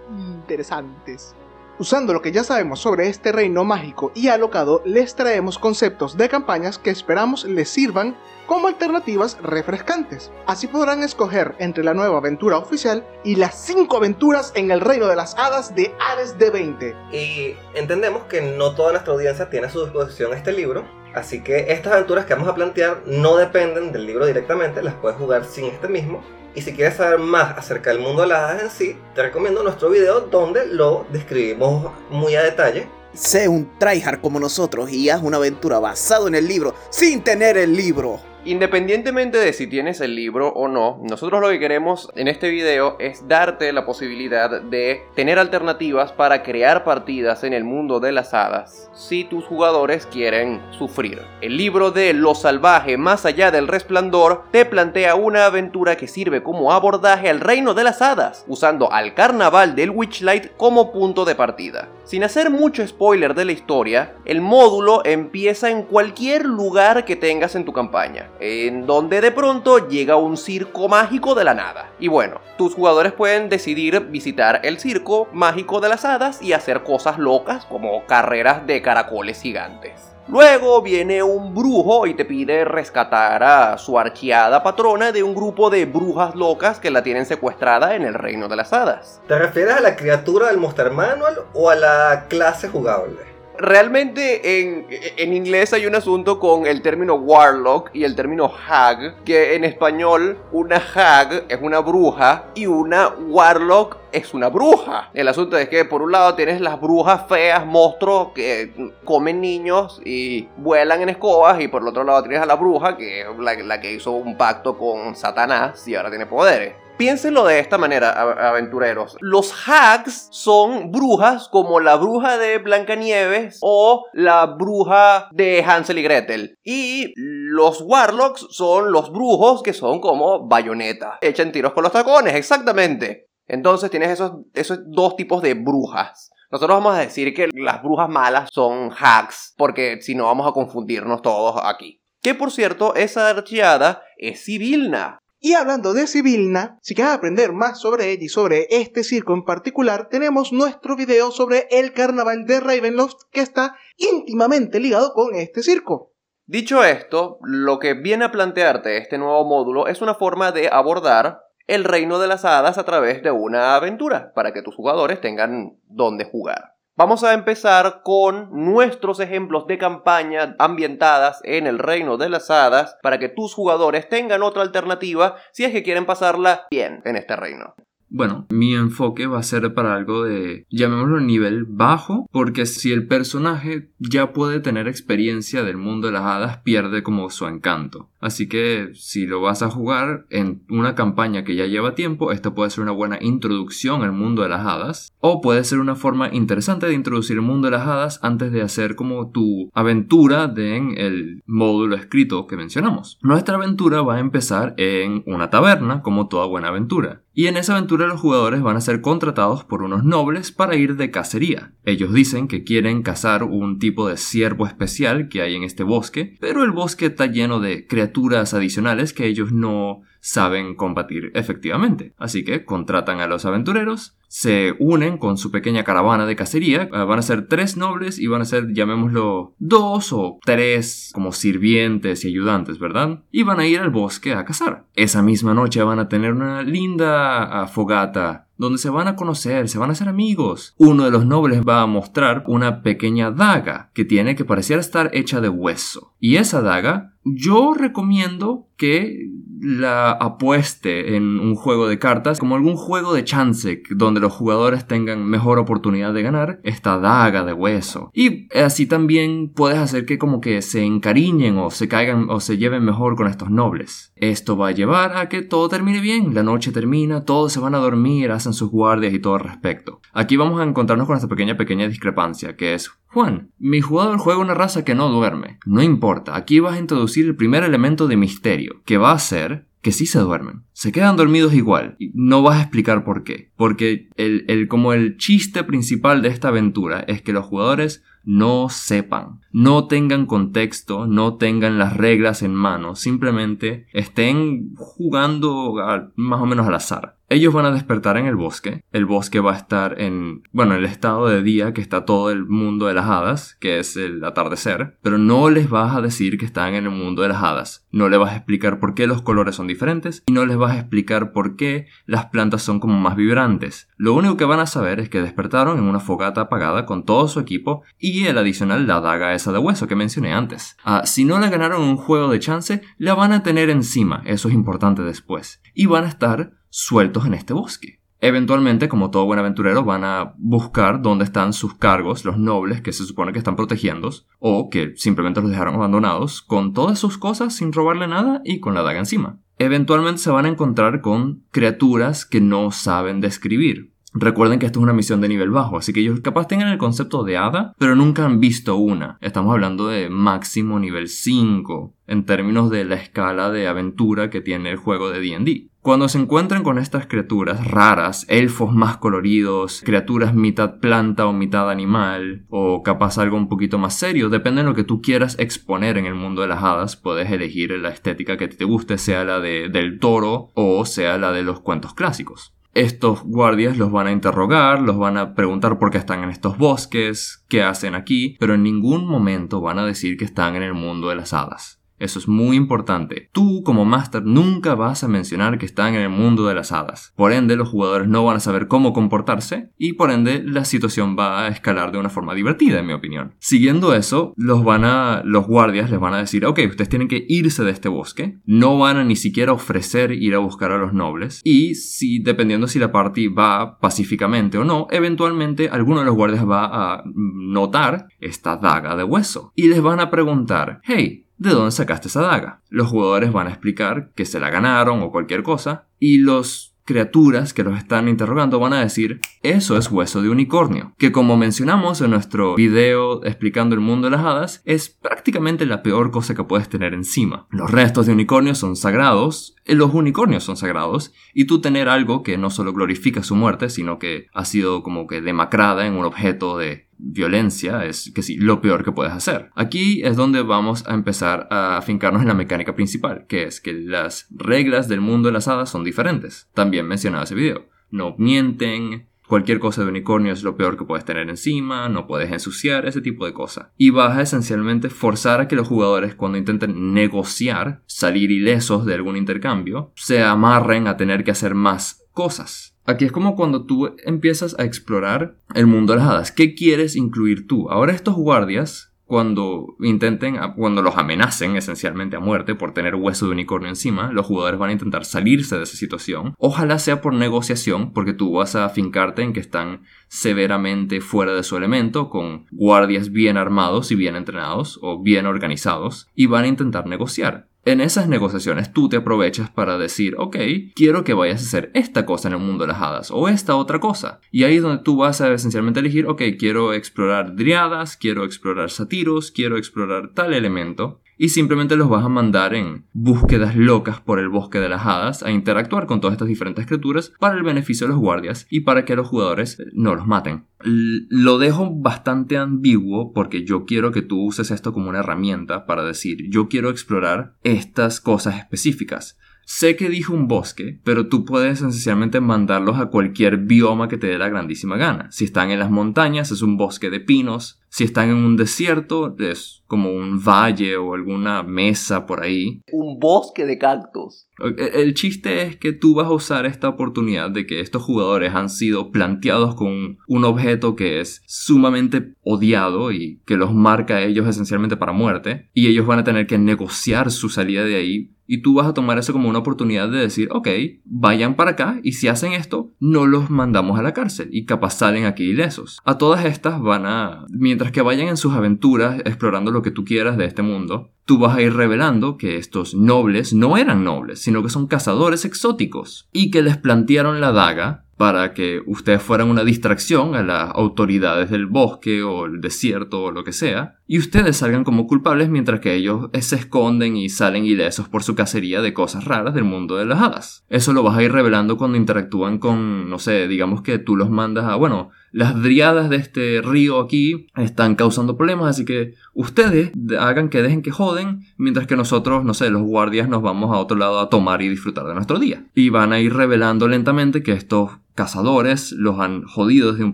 interesantes. 0.09 1.35
Usando 1.79 2.13
lo 2.13 2.21
que 2.21 2.31
ya 2.31 2.45
sabemos 2.45 2.79
sobre 2.79 3.09
este 3.09 3.33
reino 3.33 3.65
mágico 3.65 4.13
y 4.15 4.29
alocado, 4.29 4.81
les 4.85 5.15
traemos 5.15 5.59
conceptos 5.59 6.15
de 6.15 6.29
campañas 6.29 6.77
que 6.77 6.91
esperamos 6.91 7.43
les 7.43 7.67
sirvan 7.67 8.15
como 8.47 8.67
alternativas 8.67 9.37
refrescantes. 9.41 10.31
Así 10.45 10.67
podrán 10.67 11.03
escoger 11.03 11.55
entre 11.59 11.83
la 11.83 11.93
nueva 11.93 12.17
aventura 12.17 12.57
oficial 12.57 13.05
y 13.23 13.35
las 13.35 13.55
5 13.55 13.97
aventuras 13.97 14.51
en 14.55 14.71
el 14.71 14.81
reino 14.81 15.07
de 15.07 15.15
las 15.15 15.35
hadas 15.37 15.75
de 15.75 15.93
Hades 15.99 16.37
de 16.37 16.49
20. 16.49 16.95
Y 17.11 17.55
entendemos 17.75 18.23
que 18.23 18.41
no 18.41 18.75
toda 18.75 18.91
nuestra 18.91 19.13
audiencia 19.13 19.49
tiene 19.49 19.67
a 19.67 19.69
su 19.69 19.83
disposición 19.83 20.33
este 20.33 20.51
libro, 20.51 20.83
así 21.13 21.41
que 21.41 21.71
estas 21.71 21.93
aventuras 21.93 22.25
que 22.25 22.33
vamos 22.33 22.49
a 22.49 22.55
plantear 22.55 23.01
no 23.05 23.37
dependen 23.37 23.91
del 23.91 24.05
libro 24.05 24.25
directamente, 24.25 24.83
las 24.83 24.95
puedes 24.95 25.17
jugar 25.17 25.45
sin 25.45 25.65
este 25.65 25.87
mismo 25.87 26.21
y 26.55 26.61
si 26.61 26.73
quieres 26.73 26.97
saber 26.97 27.19
más 27.19 27.57
acerca 27.57 27.89
del 27.89 27.99
mundo 27.99 28.21
de 28.21 28.27
las 28.27 28.51
hadas 28.51 28.63
en 28.63 28.69
sí, 28.69 28.97
te 29.15 29.23
recomiendo 29.23 29.63
nuestro 29.63 29.89
video 29.89 30.21
donde 30.21 30.67
lo 30.67 31.05
describimos 31.11 31.91
muy 32.09 32.35
a 32.35 32.43
detalle. 32.43 32.87
Sé 33.13 33.47
un 33.47 33.77
tryhard 33.79 34.21
como 34.21 34.39
nosotros 34.39 34.91
y 34.91 35.09
haz 35.09 35.21
una 35.21 35.37
aventura 35.37 35.79
basado 35.79 36.27
en 36.27 36.35
el 36.35 36.47
libro 36.47 36.75
sin 36.89 37.23
tener 37.23 37.57
el 37.57 37.75
libro. 37.75 38.19
Independientemente 38.45 39.37
de 39.37 39.53
si 39.53 39.67
tienes 39.67 40.01
el 40.01 40.15
libro 40.15 40.49
o 40.49 40.67
no, 40.67 40.99
nosotros 41.01 41.39
lo 41.39 41.47
que 41.47 41.59
queremos 41.59 42.09
en 42.15 42.27
este 42.27 42.49
video 42.49 42.97
es 42.99 43.25
darte 43.29 43.71
la 43.71 43.85
posibilidad 43.85 44.61
de 44.61 45.03
tener 45.15 45.39
alternativas 45.39 46.11
para 46.11 46.43
crear 46.43 46.83
partidas 46.83 47.45
en 47.45 47.53
el 47.53 47.63
mundo 47.63 48.01
de 48.01 48.11
las 48.11 48.33
hadas 48.33 48.89
si 48.93 49.23
tus 49.23 49.45
jugadores 49.45 50.05
quieren 50.07 50.61
sufrir. 50.71 51.21
El 51.39 51.55
libro 51.55 51.91
de 51.91 52.13
Lo 52.13 52.35
salvaje 52.35 52.97
más 52.97 53.25
allá 53.25 53.49
del 53.49 53.69
resplandor 53.69 54.43
te 54.51 54.65
plantea 54.65 55.15
una 55.15 55.45
aventura 55.45 55.95
que 55.95 56.09
sirve 56.09 56.43
como 56.43 56.73
abordaje 56.73 57.29
al 57.29 57.39
reino 57.39 57.73
de 57.73 57.85
las 57.85 58.01
hadas, 58.01 58.43
usando 58.49 58.91
al 58.91 59.13
carnaval 59.13 59.73
del 59.73 59.91
Witchlight 59.91 60.57
como 60.57 60.91
punto 60.91 61.23
de 61.23 61.35
partida. 61.35 61.87
Sin 62.03 62.25
hacer 62.25 62.49
mucho 62.49 62.85
spoiler 62.85 63.35
de 63.35 63.45
la 63.45 63.53
historia, 63.53 64.15
el 64.25 64.41
módulo 64.41 65.01
empieza 65.05 65.69
en 65.69 65.83
cualquier 65.83 66.43
lugar 66.43 67.05
que 67.05 67.15
tengas 67.15 67.55
en 67.55 67.63
tu 67.63 67.71
campaña 67.71 68.32
en 68.45 68.85
donde 68.85 69.21
de 69.21 69.31
pronto 69.31 69.87
llega 69.87 70.17
un 70.17 70.35
circo 70.35 70.89
mágico 70.89 71.33
de 71.33 71.45
la 71.45 71.53
nada. 71.53 71.91
Y 71.97 72.09
bueno, 72.09 72.41
tus 72.57 72.75
jugadores 72.75 73.13
pueden 73.13 73.47
decidir 73.47 74.01
visitar 74.07 74.59
el 74.63 74.79
circo 74.79 75.29
mágico 75.31 75.79
de 75.79 75.87
las 75.87 76.03
hadas 76.03 76.41
y 76.41 76.51
hacer 76.51 76.83
cosas 76.83 77.17
locas 77.17 77.63
como 77.65 78.05
carreras 78.05 78.67
de 78.67 78.81
caracoles 78.81 79.41
gigantes. 79.41 79.93
Luego 80.27 80.81
viene 80.81 81.23
un 81.23 81.55
brujo 81.55 82.05
y 82.05 82.15
te 82.15 82.25
pide 82.25 82.65
rescatar 82.65 83.43
a 83.43 83.77
su 83.77 83.97
archiada 83.97 84.61
patrona 84.61 85.13
de 85.13 85.23
un 85.23 85.35
grupo 85.35 85.69
de 85.69 85.85
brujas 85.85 86.35
locas 86.35 86.79
que 86.79 86.91
la 86.91 87.01
tienen 87.01 87.25
secuestrada 87.25 87.95
en 87.95 88.03
el 88.03 88.13
reino 88.13 88.49
de 88.49 88.57
las 88.57 88.73
hadas. 88.73 89.21
¿Te 89.25 89.39
refieres 89.39 89.75
a 89.75 89.81
la 89.81 89.95
criatura 89.95 90.47
del 90.47 90.57
Monster 90.57 90.91
Manual 90.91 91.39
o 91.53 91.69
a 91.69 91.75
la 91.75 92.25
clase 92.27 92.67
jugable? 92.67 93.32
Realmente 93.63 94.59
en, 94.59 95.33
inglés 95.33 95.73
hay 95.73 95.85
un 95.85 95.95
asunto 95.95 96.37
con 96.37 96.67
el 96.67 96.81
término 96.81 97.15
warlock 97.15 97.89
y 97.93 98.03
el 98.03 98.15
término 98.15 98.51
hag, 98.67 99.23
que 99.23 99.55
en 99.55 99.63
español 99.63 100.37
una 100.51 100.75
hag 100.75 101.45
es 101.47 101.59
una 101.61 101.79
bruja 101.79 102.45
y 102.55 102.67
una 102.67 103.07
warlock 103.07 103.97
es 104.11 104.33
una 104.33 104.49
bruja. 104.49 105.09
El 105.13 105.27
asunto 105.27 105.57
es 105.57 105.69
que 105.69 105.85
por 105.85 106.01
un 106.01 106.11
lado 106.11 106.35
tienes 106.35 106.61
las 106.61 106.79
brujas 106.79 107.25
feas, 107.27 107.65
monstruos 107.65 108.33
que 108.35 108.91
comen 109.05 109.41
niños 109.41 110.01
y 110.03 110.47
vuelan 110.57 111.01
en 111.01 111.09
escobas 111.09 111.59
y 111.61 111.67
por 111.67 111.81
el 111.81 111.87
otro 111.87 112.03
lado 112.03 112.21
tienes 112.21 112.41
a 112.41 112.45
la 112.45 112.55
bruja 112.55 112.97
que 112.97 113.21
es 113.21 113.65
la 113.65 113.79
que 113.79 113.93
hizo 113.93 114.11
un 114.11 114.37
pacto 114.37 114.77
con 114.77 115.15
Satanás 115.15 115.87
y 115.87 115.95
ahora 115.95 116.09
tiene 116.09 116.25
poderes. 116.25 116.82
Piénsenlo 116.97 117.45
de 117.45 117.59
esta 117.59 117.79
manera, 117.79 118.11
aventureros. 118.49 119.17
Los 119.19 119.51
hags 119.67 120.27
son 120.29 120.91
brujas 120.91 121.49
como 121.49 121.79
la 121.79 121.95
bruja 121.95 122.37
de 122.37 122.59
Blancanieves 122.59 123.57
o 123.61 124.05
la 124.13 124.45
bruja 124.45 125.27
de 125.31 125.63
Hansel 125.63 125.97
y 125.97 126.03
Gretel. 126.03 126.59
Y 126.63 127.13
los 127.15 127.81
warlocks 127.81 128.45
son 128.51 128.91
los 128.91 129.11
brujos 129.11 129.63
que 129.63 129.73
son 129.73 129.99
como 129.99 130.47
bayoneta. 130.47 131.17
Echan 131.21 131.51
tiros 131.51 131.73
con 131.73 131.83
los 131.83 131.91
tacones, 131.91 132.35
exactamente. 132.35 133.27
Entonces 133.47 133.89
tienes 133.89 134.11
esos, 134.11 134.33
esos 134.53 134.79
dos 134.85 135.15
tipos 135.15 135.41
de 135.41 135.55
brujas. 135.55 136.31
Nosotros 136.51 136.77
vamos 136.77 136.95
a 136.95 136.99
decir 136.99 137.33
que 137.33 137.49
las 137.53 137.81
brujas 137.81 138.07
malas 138.07 138.49
son 138.53 138.91
hags, 138.95 139.55
porque 139.57 139.99
si 140.01 140.13
no 140.13 140.25
vamos 140.25 140.47
a 140.47 140.51
confundirnos 140.51 141.23
todos 141.23 141.59
aquí. 141.63 141.99
Que 142.21 142.35
por 142.35 142.51
cierto, 142.51 142.93
esa 142.93 143.27
archiada 143.29 144.03
es 144.17 144.45
Sibilna, 144.45 145.19
y 145.45 145.55
hablando 145.55 145.93
de 145.93 146.07
Sibilna, 146.07 146.79
si 146.81 146.95
quieres 146.95 147.13
aprender 147.13 147.51
más 147.51 147.81
sobre 147.81 148.11
ella 148.11 148.23
y 148.23 148.29
sobre 148.29 148.65
este 148.69 149.03
circo 149.03 149.33
en 149.33 149.43
particular, 149.43 150.07
tenemos 150.09 150.53
nuestro 150.53 150.95
video 150.95 151.31
sobre 151.31 151.67
el 151.69 151.91
carnaval 151.91 152.45
de 152.45 152.61
Ravenloft 152.61 153.23
que 153.29 153.41
está 153.41 153.75
íntimamente 153.97 154.79
ligado 154.79 155.13
con 155.13 155.35
este 155.35 155.61
circo. 155.61 156.13
Dicho 156.45 156.81
esto, 156.85 157.39
lo 157.41 157.79
que 157.79 157.93
viene 157.93 158.23
a 158.23 158.31
plantearte 158.31 158.97
este 158.97 159.17
nuevo 159.17 159.43
módulo 159.43 159.87
es 159.87 160.01
una 160.01 160.15
forma 160.15 160.53
de 160.53 160.69
abordar 160.71 161.41
el 161.67 161.83
reino 161.83 162.19
de 162.19 162.27
las 162.27 162.45
hadas 162.45 162.77
a 162.77 162.85
través 162.85 163.21
de 163.21 163.31
una 163.31 163.75
aventura, 163.75 164.31
para 164.33 164.53
que 164.53 164.61
tus 164.61 164.75
jugadores 164.75 165.19
tengan 165.19 165.77
donde 165.89 166.23
jugar. 166.23 166.72
Vamos 166.95 167.23
a 167.23 167.33
empezar 167.33 168.01
con 168.03 168.49
nuestros 168.51 169.19
ejemplos 169.19 169.65
de 169.65 169.79
campaña 169.79 170.55
ambientadas 170.59 171.41
en 171.43 171.65
el 171.65 171.79
reino 171.79 172.17
de 172.17 172.29
las 172.29 172.51
hadas 172.51 172.97
para 173.01 173.17
que 173.17 173.29
tus 173.29 173.55
jugadores 173.55 174.07
tengan 174.09 174.43
otra 174.43 174.61
alternativa 174.61 175.37
si 175.53 175.63
es 175.63 175.71
que 175.71 175.81
quieren 175.81 176.05
pasarla 176.05 176.67
bien 176.69 177.01
en 177.05 177.15
este 177.15 177.35
reino. 177.35 177.73
Bueno, 178.09 178.45
mi 178.51 178.75
enfoque 178.75 179.25
va 179.25 179.39
a 179.39 179.43
ser 179.43 179.73
para 179.73 179.95
algo 179.95 180.23
de, 180.23 180.67
llamémoslo 180.69 181.19
nivel 181.19 181.65
bajo, 181.67 182.27
porque 182.31 182.67
si 182.67 182.91
el 182.91 183.07
personaje 183.07 183.89
ya 183.97 184.33
puede 184.33 184.59
tener 184.59 184.87
experiencia 184.87 185.63
del 185.63 185.77
mundo 185.77 186.09
de 186.09 186.13
las 186.13 186.21
hadas, 186.21 186.59
pierde 186.59 187.01
como 187.01 187.31
su 187.31 187.47
encanto. 187.47 188.11
Así 188.23 188.47
que 188.47 188.91
si 188.93 189.25
lo 189.25 189.41
vas 189.41 189.61
a 189.61 189.69
jugar 189.69 190.25
en 190.29 190.63
una 190.69 190.95
campaña 190.95 191.43
que 191.43 191.55
ya 191.55 191.65
lleva 191.65 191.93
tiempo, 191.93 192.31
esto 192.31 192.55
puede 192.55 192.69
ser 192.69 192.83
una 192.83 192.93
buena 192.93 193.19
introducción 193.21 194.01
al 194.01 194.13
mundo 194.13 194.43
de 194.43 194.49
las 194.49 194.65
hadas, 194.65 195.13
o 195.19 195.41
puede 195.41 195.65
ser 195.65 195.79
una 195.79 195.95
forma 195.95 196.33
interesante 196.33 196.85
de 196.85 196.93
introducir 196.93 197.35
el 197.35 197.41
mundo 197.41 197.67
de 197.67 197.71
las 197.71 197.85
hadas 197.85 198.19
antes 198.23 198.53
de 198.53 198.61
hacer 198.61 198.95
como 198.95 199.29
tu 199.31 199.69
aventura 199.73 200.53
en 200.55 200.97
el 200.97 201.43
módulo 201.45 201.95
escrito 201.95 202.47
que 202.47 202.55
mencionamos. 202.55 203.19
Nuestra 203.21 203.55
aventura 203.55 204.01
va 204.01 204.15
a 204.15 204.19
empezar 204.19 204.73
en 204.77 205.23
una 205.25 205.49
taberna, 205.49 206.01
como 206.01 206.29
toda 206.29 206.45
buena 206.45 206.69
aventura. 206.69 207.23
Y 207.35 207.47
en 207.47 207.57
esa 207.57 207.75
aventura 207.75 208.07
los 208.07 208.21
jugadores 208.21 208.61
van 208.61 208.77
a 208.77 208.81
ser 208.81 209.01
contratados 209.01 209.63
por 209.63 209.81
unos 209.81 210.03
nobles 210.03 210.51
para 210.51 210.75
ir 210.75 210.95
de 210.95 211.09
cacería. 211.09 211.73
Ellos 211.83 212.13
dicen 212.13 212.47
que 212.47 212.63
quieren 212.63 213.01
cazar 213.01 213.43
un 213.43 213.79
tipo 213.79 214.07
de 214.07 214.17
ciervo 214.17 214.67
especial 214.67 215.29
que 215.29 215.41
hay 215.41 215.55
en 215.55 215.63
este 215.63 215.83
bosque, 215.83 216.35
pero 216.39 216.63
el 216.63 216.71
bosque 216.71 217.07
está 217.07 217.25
lleno 217.25 217.59
de 217.59 217.87
criaturas 217.87 218.12
adicionales 218.53 219.13
que 219.13 219.27
ellos 219.27 219.51
no 219.51 220.01
saben 220.23 220.75
combatir 220.75 221.31
efectivamente. 221.35 222.13
Así 222.17 222.45
que 222.45 222.63
contratan 222.63 223.19
a 223.19 223.27
los 223.27 223.45
aventureros, 223.45 224.15
se 224.29 224.73
unen 224.79 225.17
con 225.17 225.37
su 225.37 225.51
pequeña 225.51 225.83
caravana 225.83 226.25
de 226.25 226.37
cacería. 226.37 226.83
Eh, 226.83 226.89
van 226.89 227.19
a 227.19 227.21
ser 227.21 227.47
tres 227.49 227.75
nobles 227.75 228.17
y 228.17 228.27
van 228.27 228.41
a 228.41 228.45
ser, 228.45 228.73
llamémoslo, 228.73 229.53
dos 229.59 230.13
o 230.13 230.39
tres 230.43 231.11
como 231.13 231.33
sirvientes 231.33 232.23
y 232.23 232.29
ayudantes, 232.29 232.79
¿verdad? 232.79 233.23
Y 233.31 233.43
van 233.43 233.59
a 233.59 233.67
ir 233.67 233.79
al 233.79 233.91
bosque 233.91 234.33
a 234.33 234.45
cazar. 234.45 234.87
Esa 234.95 235.21
misma 235.21 235.53
noche 235.53 235.83
van 235.83 235.99
a 235.99 236.07
tener 236.07 236.31
una 236.31 236.63
linda 236.63 237.43
ah, 237.43 237.67
fogata 237.67 238.47
donde 238.55 238.77
se 238.77 238.89
van 238.89 239.09
a 239.09 239.15
conocer, 239.15 239.67
se 239.67 239.77
van 239.77 239.89
a 239.89 239.93
hacer 239.93 240.07
amigos. 240.07 240.73
Uno 240.77 241.03
de 241.03 241.11
los 241.11 241.25
nobles 241.25 241.61
va 241.67 241.81
a 241.81 241.85
mostrar 241.85 242.43
una 242.47 242.81
pequeña 242.81 243.29
daga 243.29 243.91
que 243.93 244.05
tiene 244.05 244.35
que 244.35 244.45
parecer 244.45 244.79
estar 244.79 245.09
hecha 245.13 245.41
de 245.41 245.49
hueso. 245.49 246.13
Y 246.19 246.37
esa 246.37 246.61
daga 246.61 247.13
yo 247.25 247.73
recomiendo 247.73 248.67
que 248.77 249.29
la 249.63 250.11
apueste 250.11 251.15
en 251.15 251.39
un 251.39 251.55
juego 251.55 251.87
de 251.87 251.97
cartas 251.97 252.39
como 252.39 252.55
algún 252.55 252.75
juego 252.75 253.13
de 253.13 253.23
chance 253.23 253.81
donde 253.89 254.19
los 254.19 254.33
jugadores 254.33 254.87
tengan 254.87 255.25
mejor 255.25 255.57
oportunidad 255.57 256.13
de 256.13 256.21
ganar 256.21 256.59
esta 256.63 256.99
daga 256.99 257.45
de 257.45 257.53
hueso. 257.53 258.11
Y 258.13 258.47
así 258.57 258.85
también 258.85 259.51
puedes 259.53 259.77
hacer 259.77 260.05
que 260.05 260.17
como 260.17 260.41
que 260.41 260.61
se 260.61 260.83
encariñen 260.83 261.57
o 261.57 261.71
se 261.71 261.87
caigan 261.87 262.29
o 262.29 262.39
se 262.39 262.57
lleven 262.57 262.83
mejor 262.83 263.15
con 263.15 263.27
estos 263.27 263.49
nobles. 263.49 264.11
Esto 264.15 264.57
va 264.57 264.69
a 264.69 264.71
llevar 264.71 265.17
a 265.17 265.29
que 265.29 265.41
todo 265.41 265.69
termine 265.69 266.01
bien, 266.01 266.33
la 266.33 266.43
noche 266.43 266.71
termina, 266.71 267.23
todos 267.23 267.53
se 267.53 267.59
van 267.59 267.75
a 267.75 267.79
dormir, 267.79 268.31
hacen 268.31 268.53
sus 268.53 268.69
guardias 268.69 269.13
y 269.13 269.19
todo 269.19 269.35
al 269.35 269.41
respecto. 269.41 270.01
Aquí 270.11 270.35
vamos 270.35 270.59
a 270.59 270.63
encontrarnos 270.63 271.07
con 271.07 271.15
esta 271.15 271.27
pequeña 271.27 271.55
pequeña 271.57 271.87
discrepancia 271.87 272.55
que 272.55 272.73
es 272.73 272.91
Juan, 273.13 273.51
mi 273.59 273.79
jugador 273.79 274.17
juega 274.17 274.39
una 274.39 274.55
raza 274.55 274.83
que 274.83 274.95
no 274.95 275.07
duerme. 275.09 275.59
No 275.65 275.83
importa, 275.83 276.35
aquí 276.35 276.59
vas 276.59 276.75
a 276.75 276.79
introducir 276.79 277.25
el 277.25 277.35
primer 277.35 277.63
elemento 277.63 278.07
de 278.07 278.17
misterio, 278.17 278.81
que 278.85 278.97
va 278.97 279.11
a 279.11 279.19
ser 279.19 279.67
que 279.81 279.91
sí 279.91 280.07
se 280.07 280.17
duermen. 280.17 280.63
Se 280.71 280.91
quedan 280.91 281.15
dormidos 281.15 281.53
igual. 281.53 281.95
No 282.15 282.41
vas 282.41 282.57
a 282.57 282.61
explicar 282.61 283.03
por 283.03 283.23
qué. 283.23 283.51
Porque 283.55 284.09
el, 284.15 284.45
el, 284.47 284.67
como 284.67 284.93
el 284.93 285.17
chiste 285.17 285.63
principal 285.63 286.23
de 286.23 286.29
esta 286.29 286.47
aventura 286.47 287.01
es 287.01 287.21
que 287.21 287.33
los 287.33 287.45
jugadores 287.45 288.03
no 288.23 288.69
sepan, 288.69 289.41
no 289.51 289.87
tengan 289.87 290.25
contexto, 290.25 291.07
no 291.07 291.35
tengan 291.35 291.77
las 291.77 291.97
reglas 291.97 292.41
en 292.41 292.55
mano, 292.55 292.95
simplemente 292.95 293.87
estén 293.91 294.73
jugando 294.75 295.75
más 296.15 296.41
o 296.41 296.45
menos 296.45 296.67
al 296.67 296.75
azar. 296.75 297.17
Ellos 297.33 297.51
van 297.51 297.65
a 297.65 297.71
despertar 297.71 298.17
en 298.17 298.27
el 298.27 298.35
bosque. 298.35 298.83
El 298.91 299.07
bosque 299.07 299.39
va 299.39 299.53
a 299.53 299.57
estar 299.57 299.99
en, 299.99 300.43
bueno, 300.51 300.75
el 300.75 300.85
estado 300.85 301.27
de 301.27 301.41
día 301.41 301.73
que 301.73 301.81
está 301.81 302.05
todo 302.05 302.29
el 302.29 302.45
mundo 302.45 302.85
de 302.85 302.93
las 302.93 303.07
hadas, 303.07 303.57
que 303.59 303.79
es 303.79 303.97
el 303.97 304.23
atardecer, 304.23 304.99
pero 305.01 305.17
no 305.17 305.49
les 305.49 305.67
vas 305.67 305.95
a 305.95 306.01
decir 306.01 306.37
que 306.37 306.45
están 306.45 306.75
en 306.75 306.83
el 306.83 306.91
mundo 306.91 307.23
de 307.23 307.29
las 307.29 307.41
hadas. 307.41 307.87
No 307.91 308.07
les 308.07 308.19
vas 308.19 308.33
a 308.33 308.35
explicar 308.35 308.79
por 308.79 308.93
qué 308.93 309.07
los 309.07 309.23
colores 309.23 309.55
son 309.55 309.65
diferentes 309.65 310.21
y 310.27 310.31
no 310.31 310.45
les 310.45 310.57
vas 310.57 310.73
a 310.73 310.79
explicar 310.79 311.31
por 311.31 311.55
qué 311.55 311.87
las 312.05 312.27
plantas 312.27 312.61
son 312.61 312.79
como 312.79 312.99
más 312.99 313.15
vibrantes. 313.15 313.89
Lo 313.97 314.13
único 314.13 314.37
que 314.37 314.45
van 314.45 314.59
a 314.59 314.67
saber 314.67 314.99
es 314.99 315.09
que 315.09 315.23
despertaron 315.23 315.79
en 315.79 315.85
una 315.85 315.99
fogata 315.99 316.41
apagada 316.41 316.85
con 316.85 317.03
todo 317.03 317.27
su 317.27 317.39
equipo 317.39 317.81
y 317.97 318.25
el 318.27 318.37
adicional 318.37 318.85
la 318.85 319.01
daga 319.01 319.33
esa 319.33 319.51
de 319.51 319.57
hueso 319.57 319.87
que 319.87 319.95
mencioné 319.95 320.33
antes. 320.33 320.77
Ah, 320.83 321.01
si 321.05 321.25
no 321.25 321.39
le 321.39 321.49
ganaron 321.49 321.81
un 321.81 321.97
juego 321.97 322.29
de 322.29 322.39
chance, 322.39 322.83
la 322.99 323.15
van 323.15 323.33
a 323.33 323.41
tener 323.41 323.71
encima, 323.71 324.21
eso 324.25 324.49
es 324.49 324.53
importante 324.53 325.01
después. 325.01 325.63
Y 325.73 325.87
van 325.87 326.03
a 326.03 326.09
estar 326.09 326.51
sueltos 326.73 327.27
en 327.27 327.35
este 327.35 327.53
bosque. 327.53 327.99
Eventualmente, 328.19 328.89
como 328.89 329.11
todo 329.11 329.25
buen 329.25 329.37
aventurero, 329.37 329.83
van 329.83 330.03
a 330.03 330.33
buscar 330.37 331.03
dónde 331.03 331.23
están 331.23 331.53
sus 331.53 331.75
cargos, 331.75 332.25
los 332.25 332.37
nobles 332.37 332.81
que 332.81 332.93
se 332.93 333.05
supone 333.05 333.31
que 333.31 333.37
están 333.37 333.55
protegiendo, 333.55 334.09
o 334.39 334.69
que 334.71 334.93
simplemente 334.95 335.39
los 335.41 335.51
dejaron 335.51 335.75
abandonados, 335.75 336.41
con 336.41 336.73
todas 336.73 336.97
sus 336.97 337.19
cosas 337.19 337.53
sin 337.55 337.73
robarle 337.73 338.07
nada 338.07 338.41
y 338.43 338.59
con 338.59 338.73
la 338.73 338.81
daga 338.81 338.97
encima. 338.97 339.39
Eventualmente 339.59 340.21
se 340.21 340.31
van 340.31 340.45
a 340.45 340.49
encontrar 340.49 341.01
con 341.01 341.43
criaturas 341.51 342.25
que 342.25 342.41
no 342.41 342.71
saben 342.71 343.21
describir, 343.21 343.92
Recuerden 344.13 344.59
que 344.59 344.67
esto 344.67 344.79
es 344.79 344.83
una 344.83 344.93
misión 344.93 345.21
de 345.21 345.27
nivel 345.27 345.49
bajo, 345.49 345.77
así 345.77 345.91
que 345.91 346.01
ellos 346.01 346.19
capaz 346.21 346.47
tengan 346.47 346.67
el 346.67 346.77
concepto 346.77 347.23
de 347.23 347.37
hada, 347.37 347.73
pero 347.79 347.95
nunca 347.95 348.25
han 348.25 348.39
visto 348.39 348.75
una. 348.75 349.17
Estamos 349.21 349.53
hablando 349.53 349.87
de 349.87 350.09
máximo 350.09 350.79
nivel 350.79 351.07
5, 351.07 351.95
en 352.05 352.25
términos 352.25 352.69
de 352.69 352.85
la 352.85 352.95
escala 352.95 353.49
de 353.49 353.67
aventura 353.67 354.29
que 354.29 354.41
tiene 354.41 354.69
el 354.69 354.77
juego 354.77 355.09
de 355.09 355.19
D&D. 355.19 355.69
Cuando 355.81 356.07
se 356.07 356.17
encuentran 356.17 356.63
con 356.63 356.77
estas 356.77 357.07
criaturas 357.07 357.67
raras, 357.67 358.25
elfos 358.29 358.71
más 358.71 358.97
coloridos, 358.97 359.81
criaturas 359.83 360.33
mitad 360.33 360.79
planta 360.79 361.25
o 361.25 361.33
mitad 361.33 361.69
animal, 361.69 362.45
o 362.49 362.83
capaz 362.83 363.17
algo 363.17 363.35
un 363.35 363.49
poquito 363.49 363.77
más 363.79 363.95
serio, 363.95 364.29
depende 364.29 364.61
de 364.61 364.69
lo 364.69 364.75
que 364.75 364.85
tú 364.85 365.01
quieras 365.01 365.35
exponer 365.39 365.97
en 365.97 366.05
el 366.05 366.15
mundo 366.15 366.41
de 366.41 366.47
las 366.47 366.63
hadas, 366.63 366.95
puedes 366.95 367.29
elegir 367.31 367.71
la 367.71 367.89
estética 367.89 368.37
que 368.37 368.47
te 368.47 368.63
guste, 368.63 368.97
sea 368.97 369.25
la 369.25 369.41
de, 369.41 369.67
del 369.67 369.99
toro 369.99 370.51
o 370.53 370.85
sea 370.85 371.17
la 371.17 371.33
de 371.33 371.43
los 371.43 371.59
cuentos 371.59 371.93
clásicos. 371.93 372.53
Estos 372.73 373.21
guardias 373.23 373.77
los 373.77 373.91
van 373.91 374.07
a 374.07 374.11
interrogar, 374.11 374.81
los 374.81 374.97
van 374.97 375.17
a 375.17 375.35
preguntar 375.35 375.77
por 375.77 375.91
qué 375.91 375.99
están 375.99 376.23
en 376.23 376.31
estos 376.31 376.57
bosques, 376.57 377.45
qué 377.47 377.61
hacen 377.61 377.93
aquí, 377.93 378.35
pero 378.39 378.55
en 378.55 378.63
ningún 378.63 379.07
momento 379.07 379.61
van 379.61 379.77
a 379.77 379.85
decir 379.85 380.17
que 380.17 380.25
están 380.25 380.55
en 380.55 380.63
el 380.63 380.73
mundo 380.73 381.09
de 381.09 381.15
las 381.15 381.33
hadas. 381.33 381.82
Eso 382.03 382.19
es 382.19 382.27
muy 382.27 382.57
importante. 382.57 383.29
Tú 383.31 383.63
como 383.63 383.85
máster 383.85 384.23
nunca 384.23 384.75
vas 384.75 385.05
a 385.05 385.07
mencionar 385.07 385.57
que 385.57 385.65
están 385.65 385.95
en 385.95 386.01
el 386.01 386.09
mundo 386.09 386.45
de 386.45 386.53
las 386.53 386.73
hadas. 386.73 387.13
Por 387.15 387.31
ende, 387.31 387.55
los 387.55 387.69
jugadores 387.69 388.09
no 388.09 388.25
van 388.25 388.37
a 388.37 388.41
saber 388.41 388.67
cómo 388.67 388.91
comportarse 388.91 389.69
y 389.77 389.93
por 389.93 390.11
ende 390.11 390.43
la 390.43 390.65
situación 390.65 391.15
va 391.17 391.45
a 391.45 391.47
escalar 391.47 391.93
de 391.93 391.99
una 391.99 392.09
forma 392.09 392.35
divertida, 392.35 392.79
en 392.79 392.87
mi 392.87 392.93
opinión. 392.93 393.35
Siguiendo 393.39 393.95
eso, 393.95 394.33
los 394.35 394.65
van 394.65 394.83
a 394.83 395.21
los 395.23 395.47
guardias 395.47 395.89
les 395.89 395.99
van 395.99 396.13
a 396.13 396.17
decir, 396.17 396.45
ok, 396.45 396.59
ustedes 396.69 396.89
tienen 396.89 397.07
que 397.07 397.25
irse 397.29 397.63
de 397.63 397.71
este 397.71 397.87
bosque. 397.87 398.37
No 398.45 398.77
van 398.77 398.97
a 398.97 399.05
ni 399.05 399.15
siquiera 399.15 399.53
ofrecer 399.53 400.11
ir 400.11 400.35
a 400.35 400.39
buscar 400.39 400.71
a 400.71 400.77
los 400.77 400.93
nobles 400.93 401.41
y 401.43 401.75
si 401.75 402.19
dependiendo 402.19 402.67
si 402.67 402.79
la 402.79 402.91
party 402.91 403.27
va 403.27 403.79
pacíficamente 403.79 404.57
o 404.57 404.65
no, 404.65 404.87
eventualmente 404.91 405.69
alguno 405.69 405.99
de 405.99 406.05
los 406.05 406.15
guardias 406.15 406.47
va 406.47 406.65
a 406.65 407.03
notar 407.05 408.07
esta 408.19 408.57
daga 408.57 408.95
de 408.95 409.03
hueso 409.03 409.53
y 409.55 409.67
les 409.69 409.81
van 409.81 409.99
a 409.99 410.09
preguntar, 410.09 410.81
hey, 410.83 411.22
de 411.37 411.51
dónde 411.51 411.71
sacaste 411.71 412.07
esa 412.07 412.21
daga. 412.21 412.61
Los 412.69 412.87
jugadores 412.87 413.31
van 413.31 413.47
a 413.47 413.51
explicar 413.51 414.11
que 414.15 414.25
se 414.25 414.39
la 414.39 414.49
ganaron 414.49 415.01
o 415.01 415.11
cualquier 415.11 415.43
cosa 415.43 415.87
y 415.99 416.17
los 416.19 416.73
criaturas 416.85 417.53
que 417.53 417.63
los 417.63 417.77
están 417.77 418.07
interrogando 418.07 418.59
van 418.59 418.73
a 418.73 418.81
decir, 418.81 419.21
eso 419.41 419.77
es 419.77 419.89
hueso 419.89 420.21
de 420.21 420.29
unicornio, 420.29 420.93
que 420.97 421.11
como 421.11 421.37
mencionamos 421.37 422.01
en 422.01 422.11
nuestro 422.11 422.55
video 422.55 423.23
explicando 423.23 423.75
el 423.75 423.81
mundo 423.81 424.09
de 424.09 424.17
las 424.17 424.25
hadas, 424.25 424.61
es 424.65 424.89
prácticamente 424.89 425.65
la 425.65 425.81
peor 425.81 426.11
cosa 426.11 426.35
que 426.35 426.43
puedes 426.43 426.69
tener 426.69 426.93
encima. 426.93 427.47
Los 427.49 427.71
restos 427.71 428.05
de 428.05 428.13
unicornio 428.13 428.55
son 428.55 428.75
sagrados, 428.75 429.52
los 429.65 429.93
unicornios 429.93 430.43
son 430.43 430.57
sagrados, 430.57 431.13
y 431.33 431.45
tú 431.45 431.61
tener 431.61 431.89
algo 431.89 432.23
que 432.23 432.37
no 432.37 432.49
solo 432.49 432.73
glorifica 432.73 433.23
su 433.23 433.35
muerte, 433.35 433.69
sino 433.69 433.99
que 433.99 434.27
ha 434.33 434.45
sido 434.45 434.83
como 434.83 435.07
que 435.07 435.21
demacrada 435.21 435.85
en 435.87 435.93
un 435.93 436.05
objeto 436.05 436.57
de 436.57 436.87
violencia 436.97 437.85
es 437.85 438.11
que 438.15 438.21
sí, 438.21 438.37
lo 438.37 438.61
peor 438.61 438.83
que 438.83 438.91
puedes 438.91 439.13
hacer. 439.13 439.51
Aquí 439.55 440.01
es 440.03 440.15
donde 440.15 440.41
vamos 440.41 440.87
a 440.87 440.93
empezar 440.93 441.47
a 441.51 441.77
afincarnos 441.77 442.21
en 442.21 442.29
la 442.29 442.33
mecánica 442.33 442.75
principal, 442.75 443.25
que 443.27 443.43
es 443.43 443.59
que 443.59 443.73
las 443.73 444.27
reglas 444.31 444.87
del 444.87 445.01
mundo 445.01 445.27
de 445.27 445.33
las 445.33 445.47
hadas 445.47 445.69
son 445.69 445.83
diferentes. 445.83 446.49
También 446.53 446.87
mencionaba 446.87 447.25
ese 447.25 447.35
video. 447.35 447.67
No 447.89 448.15
mienten, 448.17 449.07
cualquier 449.33 449.57
cosa 449.57 449.81
de 449.81 449.89
unicornio 449.89 450.31
es 450.31 450.43
lo 450.43 450.55
peor 450.55 450.77
que 450.77 450.85
puedes 450.85 451.05
tener 451.05 451.27
encima, 451.27 451.89
no 451.89 452.05
puedes 452.05 452.31
ensuciar, 452.31 452.85
ese 452.85 453.01
tipo 453.01 453.25
de 453.25 453.33
cosas. 453.33 453.69
Y 453.77 453.89
vas 453.89 454.15
a 454.15 454.21
esencialmente 454.21 454.91
forzar 454.91 455.41
a 455.41 455.47
que 455.47 455.55
los 455.55 455.67
jugadores 455.67 456.13
cuando 456.13 456.37
intenten 456.37 456.93
negociar, 456.93 457.81
salir 457.87 458.29
ilesos 458.29 458.85
de 458.85 458.93
algún 458.93 459.17
intercambio, 459.17 459.91
se 459.95 460.21
amarren 460.21 460.87
a 460.87 460.97
tener 460.97 461.23
que 461.23 461.31
hacer 461.31 461.55
más 461.55 462.05
cosas 462.11 462.73
Aquí 462.85 463.05
es 463.05 463.13
como 463.13 463.35
cuando 463.37 463.65
tú 463.65 463.95
empiezas 464.05 464.55
a 464.59 464.65
explorar 464.65 465.37
el 465.55 465.67
mundo 465.67 465.93
de 465.93 465.99
las 465.99 466.09
hadas. 466.09 466.31
¿Qué 466.33 466.53
quieres 466.53 466.97
incluir 466.97 467.47
tú? 467.47 467.69
Ahora 467.69 467.93
estos 467.93 468.15
guardias, 468.15 468.92
cuando 469.05 469.75
intenten, 469.79 470.37
cuando 470.55 470.81
los 470.81 470.97
amenacen 470.97 471.55
esencialmente 471.55 472.15
a 472.15 472.19
muerte 472.19 472.55
por 472.55 472.73
tener 472.73 472.95
hueso 472.95 473.25
de 473.25 473.33
unicornio 473.33 473.69
encima, 473.69 474.11
los 474.11 474.25
jugadores 474.25 474.59
van 474.59 474.69
a 474.69 474.73
intentar 474.73 475.05
salirse 475.05 475.57
de 475.57 475.63
esa 475.63 475.75
situación. 475.75 476.33
Ojalá 476.37 476.79
sea 476.79 477.01
por 477.01 477.13
negociación, 477.13 477.93
porque 477.93 478.13
tú 478.13 478.31
vas 478.31 478.55
a 478.55 478.65
afincarte 478.65 479.21
en 479.21 479.33
que 479.33 479.39
están 479.39 479.81
severamente 480.07 481.01
fuera 481.01 481.33
de 481.33 481.43
su 481.43 481.57
elemento, 481.57 482.09
con 482.09 482.45
guardias 482.51 483.11
bien 483.11 483.37
armados 483.37 483.91
y 483.91 483.95
bien 483.95 484.15
entrenados, 484.15 484.79
o 484.81 485.01
bien 485.01 485.25
organizados, 485.25 486.07
y 486.15 486.27
van 486.27 486.45
a 486.45 486.47
intentar 486.47 486.87
negociar. 486.87 487.47
En 487.65 487.79
esas 487.79 488.09
negociaciones 488.09 488.73
tú 488.73 488.89
te 488.89 488.97
aprovechas 488.97 489.49
para 489.49 489.77
decir, 489.77 490.15
ok, 490.17 490.35
quiero 490.75 491.05
que 491.05 491.13
vayas 491.13 491.41
a 491.41 491.45
hacer 491.45 491.71
esta 491.73 492.05
cosa 492.05 492.27
en 492.27 492.33
el 492.33 492.41
mundo 492.41 492.65
de 492.65 492.73
las 492.73 492.81
hadas 492.81 493.09
o 493.09 493.29
esta 493.29 493.55
otra 493.55 493.79
cosa. 493.79 494.19
Y 494.31 494.43
ahí 494.43 494.57
es 494.57 494.61
donde 494.61 494.83
tú 494.83 494.97
vas 494.97 495.21
a 495.21 495.31
esencialmente 495.31 495.79
elegir, 495.79 496.07
ok, 496.07 496.21
quiero 496.37 496.73
explorar 496.73 497.37
driadas, 497.37 497.95
quiero 497.95 498.25
explorar 498.25 498.69
satiros, 498.69 499.31
quiero 499.31 499.57
explorar 499.57 500.11
tal 500.13 500.33
elemento 500.33 501.02
y 501.17 501.29
simplemente 501.29 501.75
los 501.75 501.89
vas 501.89 502.05
a 502.05 502.09
mandar 502.09 502.55
en 502.55 502.85
búsquedas 502.93 503.55
locas 503.55 504.01
por 504.01 504.19
el 504.19 504.29
bosque 504.29 504.59
de 504.59 504.69
las 504.69 504.85
hadas 504.85 505.23
a 505.23 505.31
interactuar 505.31 505.85
con 505.85 506.01
todas 506.01 506.13
estas 506.13 506.27
diferentes 506.27 506.65
criaturas 506.65 507.13
para 507.19 507.35
el 507.35 507.43
beneficio 507.43 507.87
de 507.87 507.93
los 507.93 508.01
guardias 508.01 508.47
y 508.49 508.61
para 508.61 508.85
que 508.85 508.95
los 508.95 509.07
jugadores 509.07 509.61
no 509.73 509.95
los 509.95 510.07
maten. 510.07 510.45
lo 510.63 511.37
dejo 511.39 511.69
bastante 511.73 512.37
ambiguo 512.37 513.11
porque 513.13 513.43
yo 513.43 513.65
quiero 513.65 513.91
que 513.91 514.01
tú 514.01 514.23
uses 514.23 514.51
esto 514.51 514.73
como 514.73 514.89
una 514.89 514.99
herramienta 514.99 515.65
para 515.65 515.83
decir 515.83 516.29
yo 516.29 516.47
quiero 516.47 516.69
explorar 516.69 517.35
estas 517.43 517.99
cosas 517.99 518.37
específicas. 518.37 519.17
Sé 519.45 519.75
que 519.75 519.89
dijo 519.89 520.13
un 520.13 520.27
bosque, 520.27 520.79
pero 520.83 521.07
tú 521.07 521.25
puedes 521.25 521.59
esencialmente 521.59 522.21
mandarlos 522.21 522.79
a 522.79 522.87
cualquier 522.87 523.37
bioma 523.37 523.87
que 523.87 523.97
te 523.97 524.07
dé 524.07 524.17
la 524.17 524.29
grandísima 524.29 524.77
gana. 524.77 525.11
Si 525.11 525.25
están 525.25 525.51
en 525.51 525.59
las 525.59 525.69
montañas, 525.69 526.31
es 526.31 526.41
un 526.41 526.57
bosque 526.57 526.89
de 526.89 526.99
pinos. 526.99 527.59
Si 527.69 527.83
están 527.83 528.09
en 528.09 528.17
un 528.17 528.37
desierto, 528.37 529.15
es 529.17 529.63
como 529.65 529.91
un 529.91 530.23
valle 530.23 530.77
o 530.77 530.93
alguna 530.93 531.41
mesa 531.41 532.05
por 532.05 532.21
ahí. 532.21 532.61
Un 532.71 532.99
bosque 532.99 533.45
de 533.45 533.57
cactus. 533.57 534.27
El 534.57 534.93
chiste 534.93 535.41
es 535.41 535.57
que 535.57 535.73
tú 535.73 535.95
vas 535.95 536.05
a 536.05 536.13
usar 536.13 536.45
esta 536.45 536.69
oportunidad 536.69 537.31
de 537.31 537.47
que 537.47 537.61
estos 537.61 537.81
jugadores 537.81 538.35
han 538.35 538.49
sido 538.49 538.91
planteados 538.91 539.55
con 539.55 539.97
un 540.07 540.23
objeto 540.23 540.75
que 540.75 540.99
es 540.99 541.23
sumamente 541.25 542.13
odiado 542.21 542.91
y 542.91 543.21
que 543.25 543.37
los 543.37 543.55
marca 543.55 543.95
a 543.95 544.03
ellos 544.03 544.27
esencialmente 544.27 544.77
para 544.77 544.91
muerte. 544.91 545.49
Y 545.55 545.67
ellos 545.67 545.87
van 545.87 545.99
a 545.99 546.03
tener 546.03 546.27
que 546.27 546.37
negociar 546.37 547.09
su 547.09 547.29
salida 547.29 547.63
de 547.63 547.75
ahí 547.75 548.12
Y 548.25 548.41
tú 548.41 548.55
vas 548.55 548.67
a 548.67 548.73
tomar 548.73 548.97
eso 548.97 549.13
como 549.13 549.29
una 549.29 549.39
oportunidad 549.39 549.89
de 549.89 549.99
decir, 549.99 550.29
ok, 550.31 550.47
vayan 550.85 551.35
para 551.35 551.51
acá 551.51 551.79
y 551.83 551.93
si 551.93 552.07
hacen 552.07 552.33
esto, 552.33 552.71
no 552.79 553.05
los 553.05 553.29
mandamos 553.29 553.77
a 553.77 553.83
la 553.83 553.93
cárcel 553.93 554.29
y 554.31 554.45
capaz 554.45 554.71
salen 554.71 555.05
aquí 555.05 555.23
ilesos. 555.23 555.79
A 555.83 555.97
todas 555.97 556.25
estas 556.25 556.61
van 556.61 556.85
a, 556.85 557.25
mientras 557.29 557.71
que 557.71 557.81
vayan 557.81 558.07
en 558.07 558.17
sus 558.17 558.33
aventuras 558.33 559.01
explorando 559.05 559.51
lo 559.51 559.61
que 559.61 559.71
tú 559.71 559.83
quieras 559.83 560.17
de 560.17 560.25
este 560.25 560.41
mundo, 560.41 560.91
tú 561.05 561.19
vas 561.19 561.35
a 561.35 561.41
ir 561.41 561.53
revelando 561.53 562.17
que 562.17 562.37
estos 562.37 562.75
nobles 562.75 563.33
no 563.33 563.57
eran 563.57 563.83
nobles, 563.83 564.21
sino 564.21 564.41
que 564.41 564.49
son 564.49 564.67
cazadores 564.67 565.25
exóticos 565.25 566.07
y 566.13 566.31
que 566.31 566.41
les 566.41 566.57
plantearon 566.57 567.19
la 567.19 567.31
daga 567.31 567.85
para 568.03 568.33
que 568.33 568.61
ustedes 568.65 569.01
fueran 569.01 569.29
una 569.29 569.45
distracción 569.45 570.13
a 570.13 570.23
las 570.23 570.49
autoridades 570.55 571.29
del 571.29 571.45
bosque 571.45 572.03
o 572.03 572.25
el 572.25 572.41
desierto 572.41 573.01
o 573.01 573.11
lo 573.11 573.23
que 573.23 573.31
sea, 573.31 573.77
y 573.87 573.97
ustedes 573.97 574.35
salgan 574.35 574.65
como 574.65 574.87
culpables 574.87 575.29
mientras 575.29 575.61
que 575.61 575.73
ellos 575.73 576.09
se 576.19 576.35
esconden 576.35 576.97
y 576.97 577.07
salen 577.07 577.45
ilesos 577.45 577.87
por 577.87 578.03
su 578.03 578.13
cacería 578.13 578.61
de 578.61 578.73
cosas 578.73 579.05
raras 579.05 579.33
del 579.33 579.45
mundo 579.45 579.77
de 579.77 579.85
las 579.85 580.01
hadas. 580.01 580.45
Eso 580.49 580.73
lo 580.73 580.83
vas 580.83 580.97
a 580.97 581.03
ir 581.03 581.13
revelando 581.13 581.55
cuando 581.55 581.77
interactúan 581.77 582.39
con, 582.39 582.89
no 582.89 582.99
sé, 582.99 583.29
digamos 583.29 583.61
que 583.61 583.79
tú 583.79 583.95
los 583.95 584.09
mandas 584.09 584.47
a, 584.47 584.55
bueno, 584.55 584.89
las 585.13 585.41
driadas 585.41 585.89
de 585.89 585.95
este 585.95 586.41
río 586.43 586.79
aquí 586.79 587.27
están 587.37 587.75
causando 587.75 588.17
problemas, 588.17 588.49
así 588.49 588.65
que 588.65 588.95
ustedes 589.13 589.71
hagan 589.97 590.27
que 590.27 590.41
dejen 590.41 590.63
que 590.63 590.71
joden, 590.71 591.21
mientras 591.37 591.67
que 591.67 591.75
nosotros, 591.75 592.25
no 592.25 592.33
sé, 592.33 592.49
los 592.49 592.63
guardias 592.63 593.07
nos 593.07 593.21
vamos 593.21 593.55
a 593.55 593.59
otro 593.59 593.77
lado 593.77 593.99
a 593.99 594.09
tomar 594.09 594.41
y 594.41 594.49
disfrutar 594.49 594.85
de 594.87 594.95
nuestro 594.95 595.19
día. 595.19 595.45
Y 595.53 595.69
van 595.69 595.93
a 595.93 595.99
ir 595.99 596.13
revelando 596.13 596.67
lentamente 596.67 597.21
que 597.21 597.33
estos 597.33 597.69
cazadores 597.95 598.71
los 598.71 598.99
han 598.99 599.23
jodido 599.23 599.71
desde 599.71 599.83
un 599.83 599.93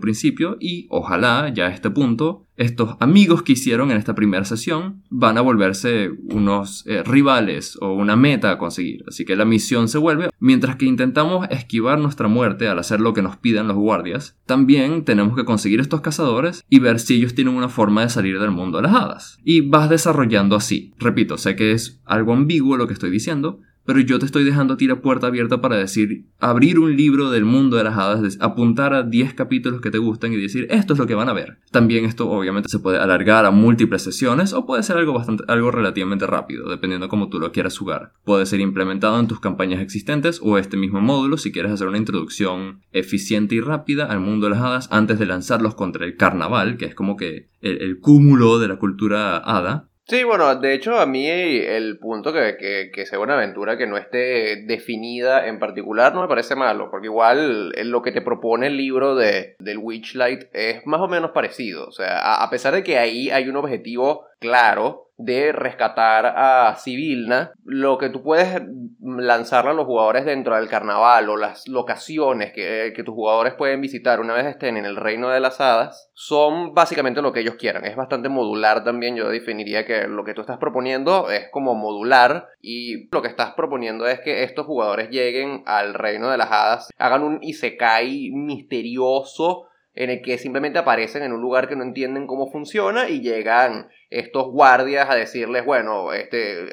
principio 0.00 0.56
y 0.58 0.86
ojalá 0.88 1.52
ya 1.52 1.66
a 1.66 1.70
este 1.70 1.90
punto 1.90 2.46
estos 2.60 2.96
amigos 3.00 3.42
que 3.42 3.52
hicieron 3.52 3.90
en 3.90 3.96
esta 3.96 4.14
primera 4.14 4.44
sesión 4.44 5.02
van 5.08 5.38
a 5.38 5.40
volverse 5.40 6.10
unos 6.24 6.84
eh, 6.86 7.02
rivales 7.02 7.78
o 7.80 7.94
una 7.94 8.16
meta 8.16 8.50
a 8.50 8.58
conseguir. 8.58 9.02
Así 9.08 9.24
que 9.24 9.34
la 9.34 9.46
misión 9.46 9.88
se 9.88 9.96
vuelve, 9.96 10.28
mientras 10.38 10.76
que 10.76 10.84
intentamos 10.84 11.48
esquivar 11.50 11.98
nuestra 11.98 12.28
muerte 12.28 12.68
al 12.68 12.78
hacer 12.78 13.00
lo 13.00 13.14
que 13.14 13.22
nos 13.22 13.38
pidan 13.38 13.66
los 13.66 13.78
guardias, 13.78 14.36
también 14.44 15.06
tenemos 15.06 15.34
que 15.34 15.46
conseguir 15.46 15.80
estos 15.80 16.02
cazadores 16.02 16.62
y 16.68 16.80
ver 16.80 17.00
si 17.00 17.14
ellos 17.14 17.34
tienen 17.34 17.54
una 17.54 17.70
forma 17.70 18.02
de 18.02 18.10
salir 18.10 18.38
del 18.38 18.50
mundo 18.50 18.76
de 18.76 18.82
las 18.82 18.94
hadas. 18.94 19.38
Y 19.42 19.62
vas 19.62 19.88
desarrollando 19.88 20.54
así. 20.54 20.92
Repito, 20.98 21.38
sé 21.38 21.56
que 21.56 21.72
es 21.72 22.02
algo 22.04 22.34
ambiguo 22.34 22.76
lo 22.76 22.86
que 22.86 22.92
estoy 22.92 23.10
diciendo, 23.10 23.60
pero 23.90 24.02
yo 24.02 24.20
te 24.20 24.26
estoy 24.26 24.44
dejando 24.44 24.74
a 24.74 24.76
ti 24.76 24.86
la 24.86 25.02
puerta 25.02 25.26
abierta 25.26 25.60
para 25.60 25.76
decir, 25.76 26.26
abrir 26.38 26.78
un 26.78 26.96
libro 26.96 27.28
del 27.28 27.44
mundo 27.44 27.76
de 27.76 27.82
las 27.82 27.98
hadas, 27.98 28.38
apuntar 28.40 28.94
a 28.94 29.02
10 29.02 29.34
capítulos 29.34 29.80
que 29.80 29.90
te 29.90 29.98
gustan 29.98 30.32
y 30.32 30.36
decir, 30.36 30.68
esto 30.70 30.92
es 30.92 31.00
lo 31.00 31.08
que 31.08 31.16
van 31.16 31.28
a 31.28 31.32
ver. 31.32 31.58
También 31.72 32.04
esto 32.04 32.30
obviamente 32.30 32.68
se 32.68 32.78
puede 32.78 32.98
alargar 32.98 33.46
a 33.46 33.50
múltiples 33.50 34.02
sesiones 34.02 34.52
o 34.52 34.64
puede 34.64 34.84
ser 34.84 34.96
algo 34.96 35.12
bastante, 35.12 35.42
algo 35.48 35.72
relativamente 35.72 36.24
rápido, 36.24 36.68
dependiendo 36.68 37.08
cómo 37.08 37.30
tú 37.30 37.40
lo 37.40 37.50
quieras 37.50 37.76
jugar. 37.76 38.12
Puede 38.22 38.46
ser 38.46 38.60
implementado 38.60 39.18
en 39.18 39.26
tus 39.26 39.40
campañas 39.40 39.80
existentes 39.80 40.38
o 40.40 40.56
este 40.56 40.76
mismo 40.76 41.00
módulo 41.00 41.36
si 41.36 41.50
quieres 41.50 41.72
hacer 41.72 41.88
una 41.88 41.98
introducción 41.98 42.82
eficiente 42.92 43.56
y 43.56 43.60
rápida 43.60 44.04
al 44.04 44.20
mundo 44.20 44.46
de 44.46 44.50
las 44.50 44.62
hadas 44.62 44.88
antes 44.92 45.18
de 45.18 45.26
lanzarlos 45.26 45.74
contra 45.74 46.06
el 46.06 46.16
carnaval, 46.16 46.76
que 46.76 46.84
es 46.84 46.94
como 46.94 47.16
que 47.16 47.48
el, 47.60 47.82
el 47.82 47.98
cúmulo 47.98 48.60
de 48.60 48.68
la 48.68 48.76
cultura 48.76 49.36
hada 49.38 49.89
Sí, 50.10 50.24
bueno, 50.24 50.56
de 50.56 50.74
hecho 50.74 50.98
a 50.98 51.06
mí 51.06 51.28
el 51.28 51.96
punto 52.00 52.32
que, 52.32 52.56
que, 52.56 52.90
que, 52.92 53.06
sea 53.06 53.20
una 53.20 53.34
aventura 53.34 53.78
que 53.78 53.86
no 53.86 53.96
esté 53.96 54.56
definida 54.66 55.46
en 55.46 55.60
particular 55.60 56.12
no 56.12 56.22
me 56.22 56.26
parece 56.26 56.56
malo, 56.56 56.90
porque 56.90 57.06
igual 57.06 57.68
lo 57.68 58.02
que 58.02 58.10
te 58.10 58.20
propone 58.20 58.66
el 58.66 58.76
libro 58.76 59.14
de, 59.14 59.54
del 59.60 59.78
Witchlight 59.78 60.48
es 60.52 60.84
más 60.84 61.00
o 61.00 61.06
menos 61.06 61.30
parecido, 61.30 61.86
o 61.86 61.92
sea, 61.92 62.18
a, 62.18 62.42
a 62.42 62.50
pesar 62.50 62.74
de 62.74 62.82
que 62.82 62.98
ahí 62.98 63.30
hay 63.30 63.48
un 63.48 63.54
objetivo 63.54 64.26
claro, 64.40 65.10
de 65.24 65.52
rescatar 65.52 66.26
a 66.34 66.74
Sibilna, 66.76 67.52
lo 67.62 67.98
que 67.98 68.08
tú 68.08 68.22
puedes 68.22 68.62
lanzarle 69.00 69.72
a 69.72 69.74
los 69.74 69.84
jugadores 69.84 70.24
dentro 70.24 70.56
del 70.56 70.68
carnaval 70.68 71.28
o 71.28 71.36
las 71.36 71.68
locaciones 71.68 72.52
que, 72.52 72.92
que, 72.96 73.04
tus 73.04 73.14
jugadores 73.14 73.54
pueden 73.54 73.82
visitar 73.82 74.20
una 74.20 74.32
vez 74.34 74.46
estén 74.46 74.78
en 74.78 74.86
el 74.86 74.96
reino 74.96 75.28
de 75.28 75.40
las 75.40 75.60
hadas 75.60 76.10
son 76.14 76.72
básicamente 76.72 77.20
lo 77.20 77.32
que 77.32 77.40
ellos 77.40 77.56
quieran. 77.56 77.84
Es 77.84 77.96
bastante 77.96 78.30
modular 78.30 78.82
también. 78.82 79.16
Yo 79.16 79.28
definiría 79.28 79.84
que 79.84 80.08
lo 80.08 80.24
que 80.24 80.32
tú 80.32 80.40
estás 80.40 80.58
proponiendo 80.58 81.30
es 81.30 81.48
como 81.50 81.74
modular 81.74 82.48
y 82.62 83.08
lo 83.10 83.20
que 83.20 83.28
estás 83.28 83.52
proponiendo 83.52 84.06
es 84.06 84.20
que 84.20 84.42
estos 84.42 84.64
jugadores 84.64 85.10
lleguen 85.10 85.62
al 85.66 85.92
reino 85.92 86.30
de 86.30 86.38
las 86.38 86.50
hadas, 86.50 86.90
hagan 86.98 87.22
un 87.22 87.42
isekai 87.42 88.30
misterioso 88.32 89.69
en 89.94 90.10
el 90.10 90.22
que 90.22 90.38
simplemente 90.38 90.78
aparecen 90.78 91.22
en 91.22 91.32
un 91.32 91.40
lugar 91.40 91.68
que 91.68 91.76
no 91.76 91.82
entienden 91.82 92.26
cómo 92.26 92.50
funciona 92.50 93.08
y 93.08 93.20
llegan 93.20 93.88
estos 94.08 94.46
guardias 94.48 95.10
a 95.10 95.14
decirles, 95.14 95.64
bueno, 95.64 96.12
este, 96.12 96.66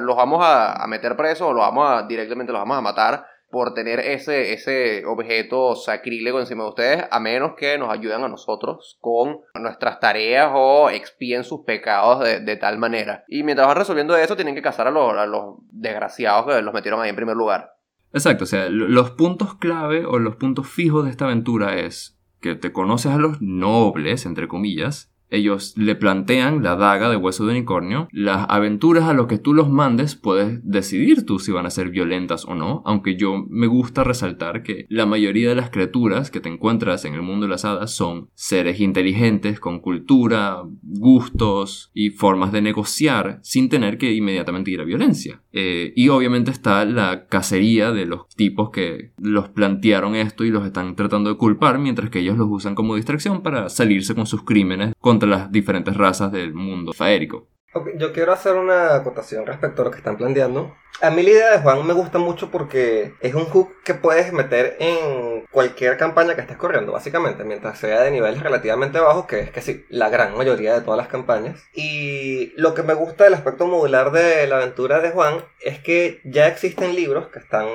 los 0.00 0.16
vamos 0.16 0.40
a, 0.42 0.84
meter 0.88 1.16
presos 1.16 1.48
o 1.48 1.52
los 1.52 1.62
vamos 1.62 1.86
a, 1.88 2.06
directamente 2.06 2.52
los 2.52 2.60
vamos 2.60 2.78
a 2.78 2.82
matar 2.82 3.24
por 3.50 3.74
tener 3.74 3.98
ese, 3.98 4.52
ese 4.52 5.04
objeto 5.06 5.74
sacrílego 5.74 6.38
encima 6.38 6.62
de 6.62 6.68
ustedes, 6.68 7.04
a 7.10 7.18
menos 7.18 7.54
que 7.56 7.78
nos 7.78 7.90
ayuden 7.90 8.22
a 8.22 8.28
nosotros 8.28 8.98
con 9.00 9.40
nuestras 9.54 9.98
tareas 9.98 10.50
o 10.54 10.88
expíen 10.88 11.42
sus 11.42 11.64
pecados 11.64 12.20
de, 12.20 12.56
tal 12.56 12.78
manera. 12.78 13.24
Y 13.26 13.42
mientras 13.42 13.66
van 13.66 13.76
resolviendo 13.76 14.16
eso, 14.16 14.36
tienen 14.36 14.54
que 14.54 14.62
cazar 14.62 14.86
a 14.86 14.92
los, 14.92 15.14
a 15.14 15.26
los 15.26 15.56
desgraciados 15.72 16.46
que 16.46 16.62
los 16.62 16.72
metieron 16.72 17.00
ahí 17.00 17.10
en 17.10 17.16
primer 17.16 17.36
lugar. 17.36 17.72
Exacto, 18.12 18.44
o 18.44 18.46
sea, 18.46 18.68
los 18.68 19.12
puntos 19.12 19.54
clave 19.54 20.04
o 20.04 20.18
los 20.18 20.36
puntos 20.36 20.68
fijos 20.68 21.04
de 21.04 21.10
esta 21.10 21.24
aventura 21.24 21.76
es 21.76 22.19
que 22.40 22.54
te 22.54 22.72
conoces 22.72 23.12
a 23.12 23.18
los 23.18 23.40
nobles, 23.40 24.26
entre 24.26 24.48
comillas, 24.48 25.09
ellos 25.30 25.74
le 25.76 25.94
plantean 25.94 26.62
la 26.62 26.76
daga 26.76 27.08
de 27.08 27.16
hueso 27.16 27.46
de 27.46 27.52
unicornio. 27.52 28.08
Las 28.12 28.46
aventuras 28.48 29.04
a 29.04 29.14
lo 29.14 29.26
que 29.26 29.38
tú 29.38 29.54
los 29.54 29.70
mandes 29.70 30.16
puedes 30.16 30.60
decidir 30.62 31.24
tú 31.24 31.38
si 31.38 31.52
van 31.52 31.66
a 31.66 31.70
ser 31.70 31.90
violentas 31.90 32.44
o 32.44 32.54
no, 32.54 32.82
aunque 32.84 33.16
yo 33.16 33.46
me 33.48 33.66
gusta 33.66 34.04
resaltar 34.04 34.62
que 34.62 34.86
la 34.88 35.06
mayoría 35.06 35.48
de 35.48 35.54
las 35.54 35.70
criaturas 35.70 36.30
que 36.30 36.40
te 36.40 36.48
encuentras 36.48 37.04
en 37.04 37.14
el 37.14 37.22
mundo 37.22 37.46
de 37.46 37.50
las 37.50 37.64
hadas 37.64 37.92
son 37.92 38.28
seres 38.34 38.80
inteligentes, 38.80 39.60
con 39.60 39.80
cultura, 39.80 40.62
gustos 40.82 41.90
y 41.94 42.10
formas 42.10 42.52
de 42.52 42.62
negociar 42.62 43.38
sin 43.42 43.68
tener 43.68 43.98
que 43.98 44.12
inmediatamente 44.12 44.70
ir 44.70 44.80
a 44.80 44.84
violencia. 44.84 45.42
Eh, 45.52 45.92
y 45.96 46.08
obviamente 46.08 46.50
está 46.50 46.84
la 46.84 47.26
cacería 47.26 47.92
de 47.92 48.06
los 48.06 48.28
tipos 48.36 48.70
que 48.70 49.12
los 49.18 49.48
plantearon 49.48 50.14
esto 50.14 50.44
y 50.44 50.50
los 50.50 50.64
están 50.64 50.96
tratando 50.96 51.30
de 51.30 51.36
culpar 51.36 51.78
mientras 51.78 52.10
que 52.10 52.20
ellos 52.20 52.36
los 52.36 52.48
usan 52.50 52.74
como 52.74 52.96
distracción 52.96 53.42
para 53.42 53.68
salirse 53.68 54.14
con 54.14 54.26
sus 54.26 54.44
crímenes 54.44 54.92
las 55.26 55.50
diferentes 55.50 55.96
razas 55.96 56.32
del 56.32 56.54
mundo 56.54 56.92
faérico. 56.92 57.48
yo 57.96 58.12
quiero 58.12 58.32
hacer 58.32 58.56
una 58.56 58.94
acotación 58.96 59.46
respecto 59.46 59.82
a 59.82 59.84
lo 59.86 59.90
que 59.90 59.98
están 59.98 60.16
planteando. 60.16 60.74
A 61.02 61.08
mí 61.08 61.22
la 61.22 61.30
idea 61.30 61.50
de 61.52 61.62
Juan 61.62 61.86
me 61.86 61.94
gusta 61.94 62.18
mucho 62.18 62.50
porque 62.50 63.14
es 63.20 63.34
un 63.34 63.46
hook 63.46 63.72
que 63.84 63.94
puedes 63.94 64.32
meter 64.32 64.76
en 64.80 65.46
cualquier 65.50 65.96
campaña 65.96 66.34
que 66.34 66.42
estés 66.42 66.58
corriendo, 66.58 66.92
básicamente, 66.92 67.42
mientras 67.44 67.78
sea 67.78 68.02
de 68.02 68.10
niveles 68.10 68.42
relativamente 68.42 69.00
bajos, 69.00 69.24
que 69.26 69.40
es 69.40 69.50
que 69.50 69.62
sí, 69.62 69.86
la 69.88 70.10
gran 70.10 70.36
mayoría 70.36 70.74
de 70.74 70.82
todas 70.82 70.98
las 70.98 71.08
campañas. 71.08 71.62
Y 71.74 72.52
lo 72.56 72.74
que 72.74 72.82
me 72.82 72.94
gusta 72.94 73.24
del 73.24 73.34
aspecto 73.34 73.66
modular 73.66 74.10
de 74.10 74.46
la 74.46 74.56
aventura 74.56 75.00
de 75.00 75.10
Juan 75.10 75.36
es 75.60 75.78
que 75.78 76.20
ya 76.24 76.48
existen 76.48 76.94
libros 76.94 77.28
que 77.28 77.38
están 77.38 77.66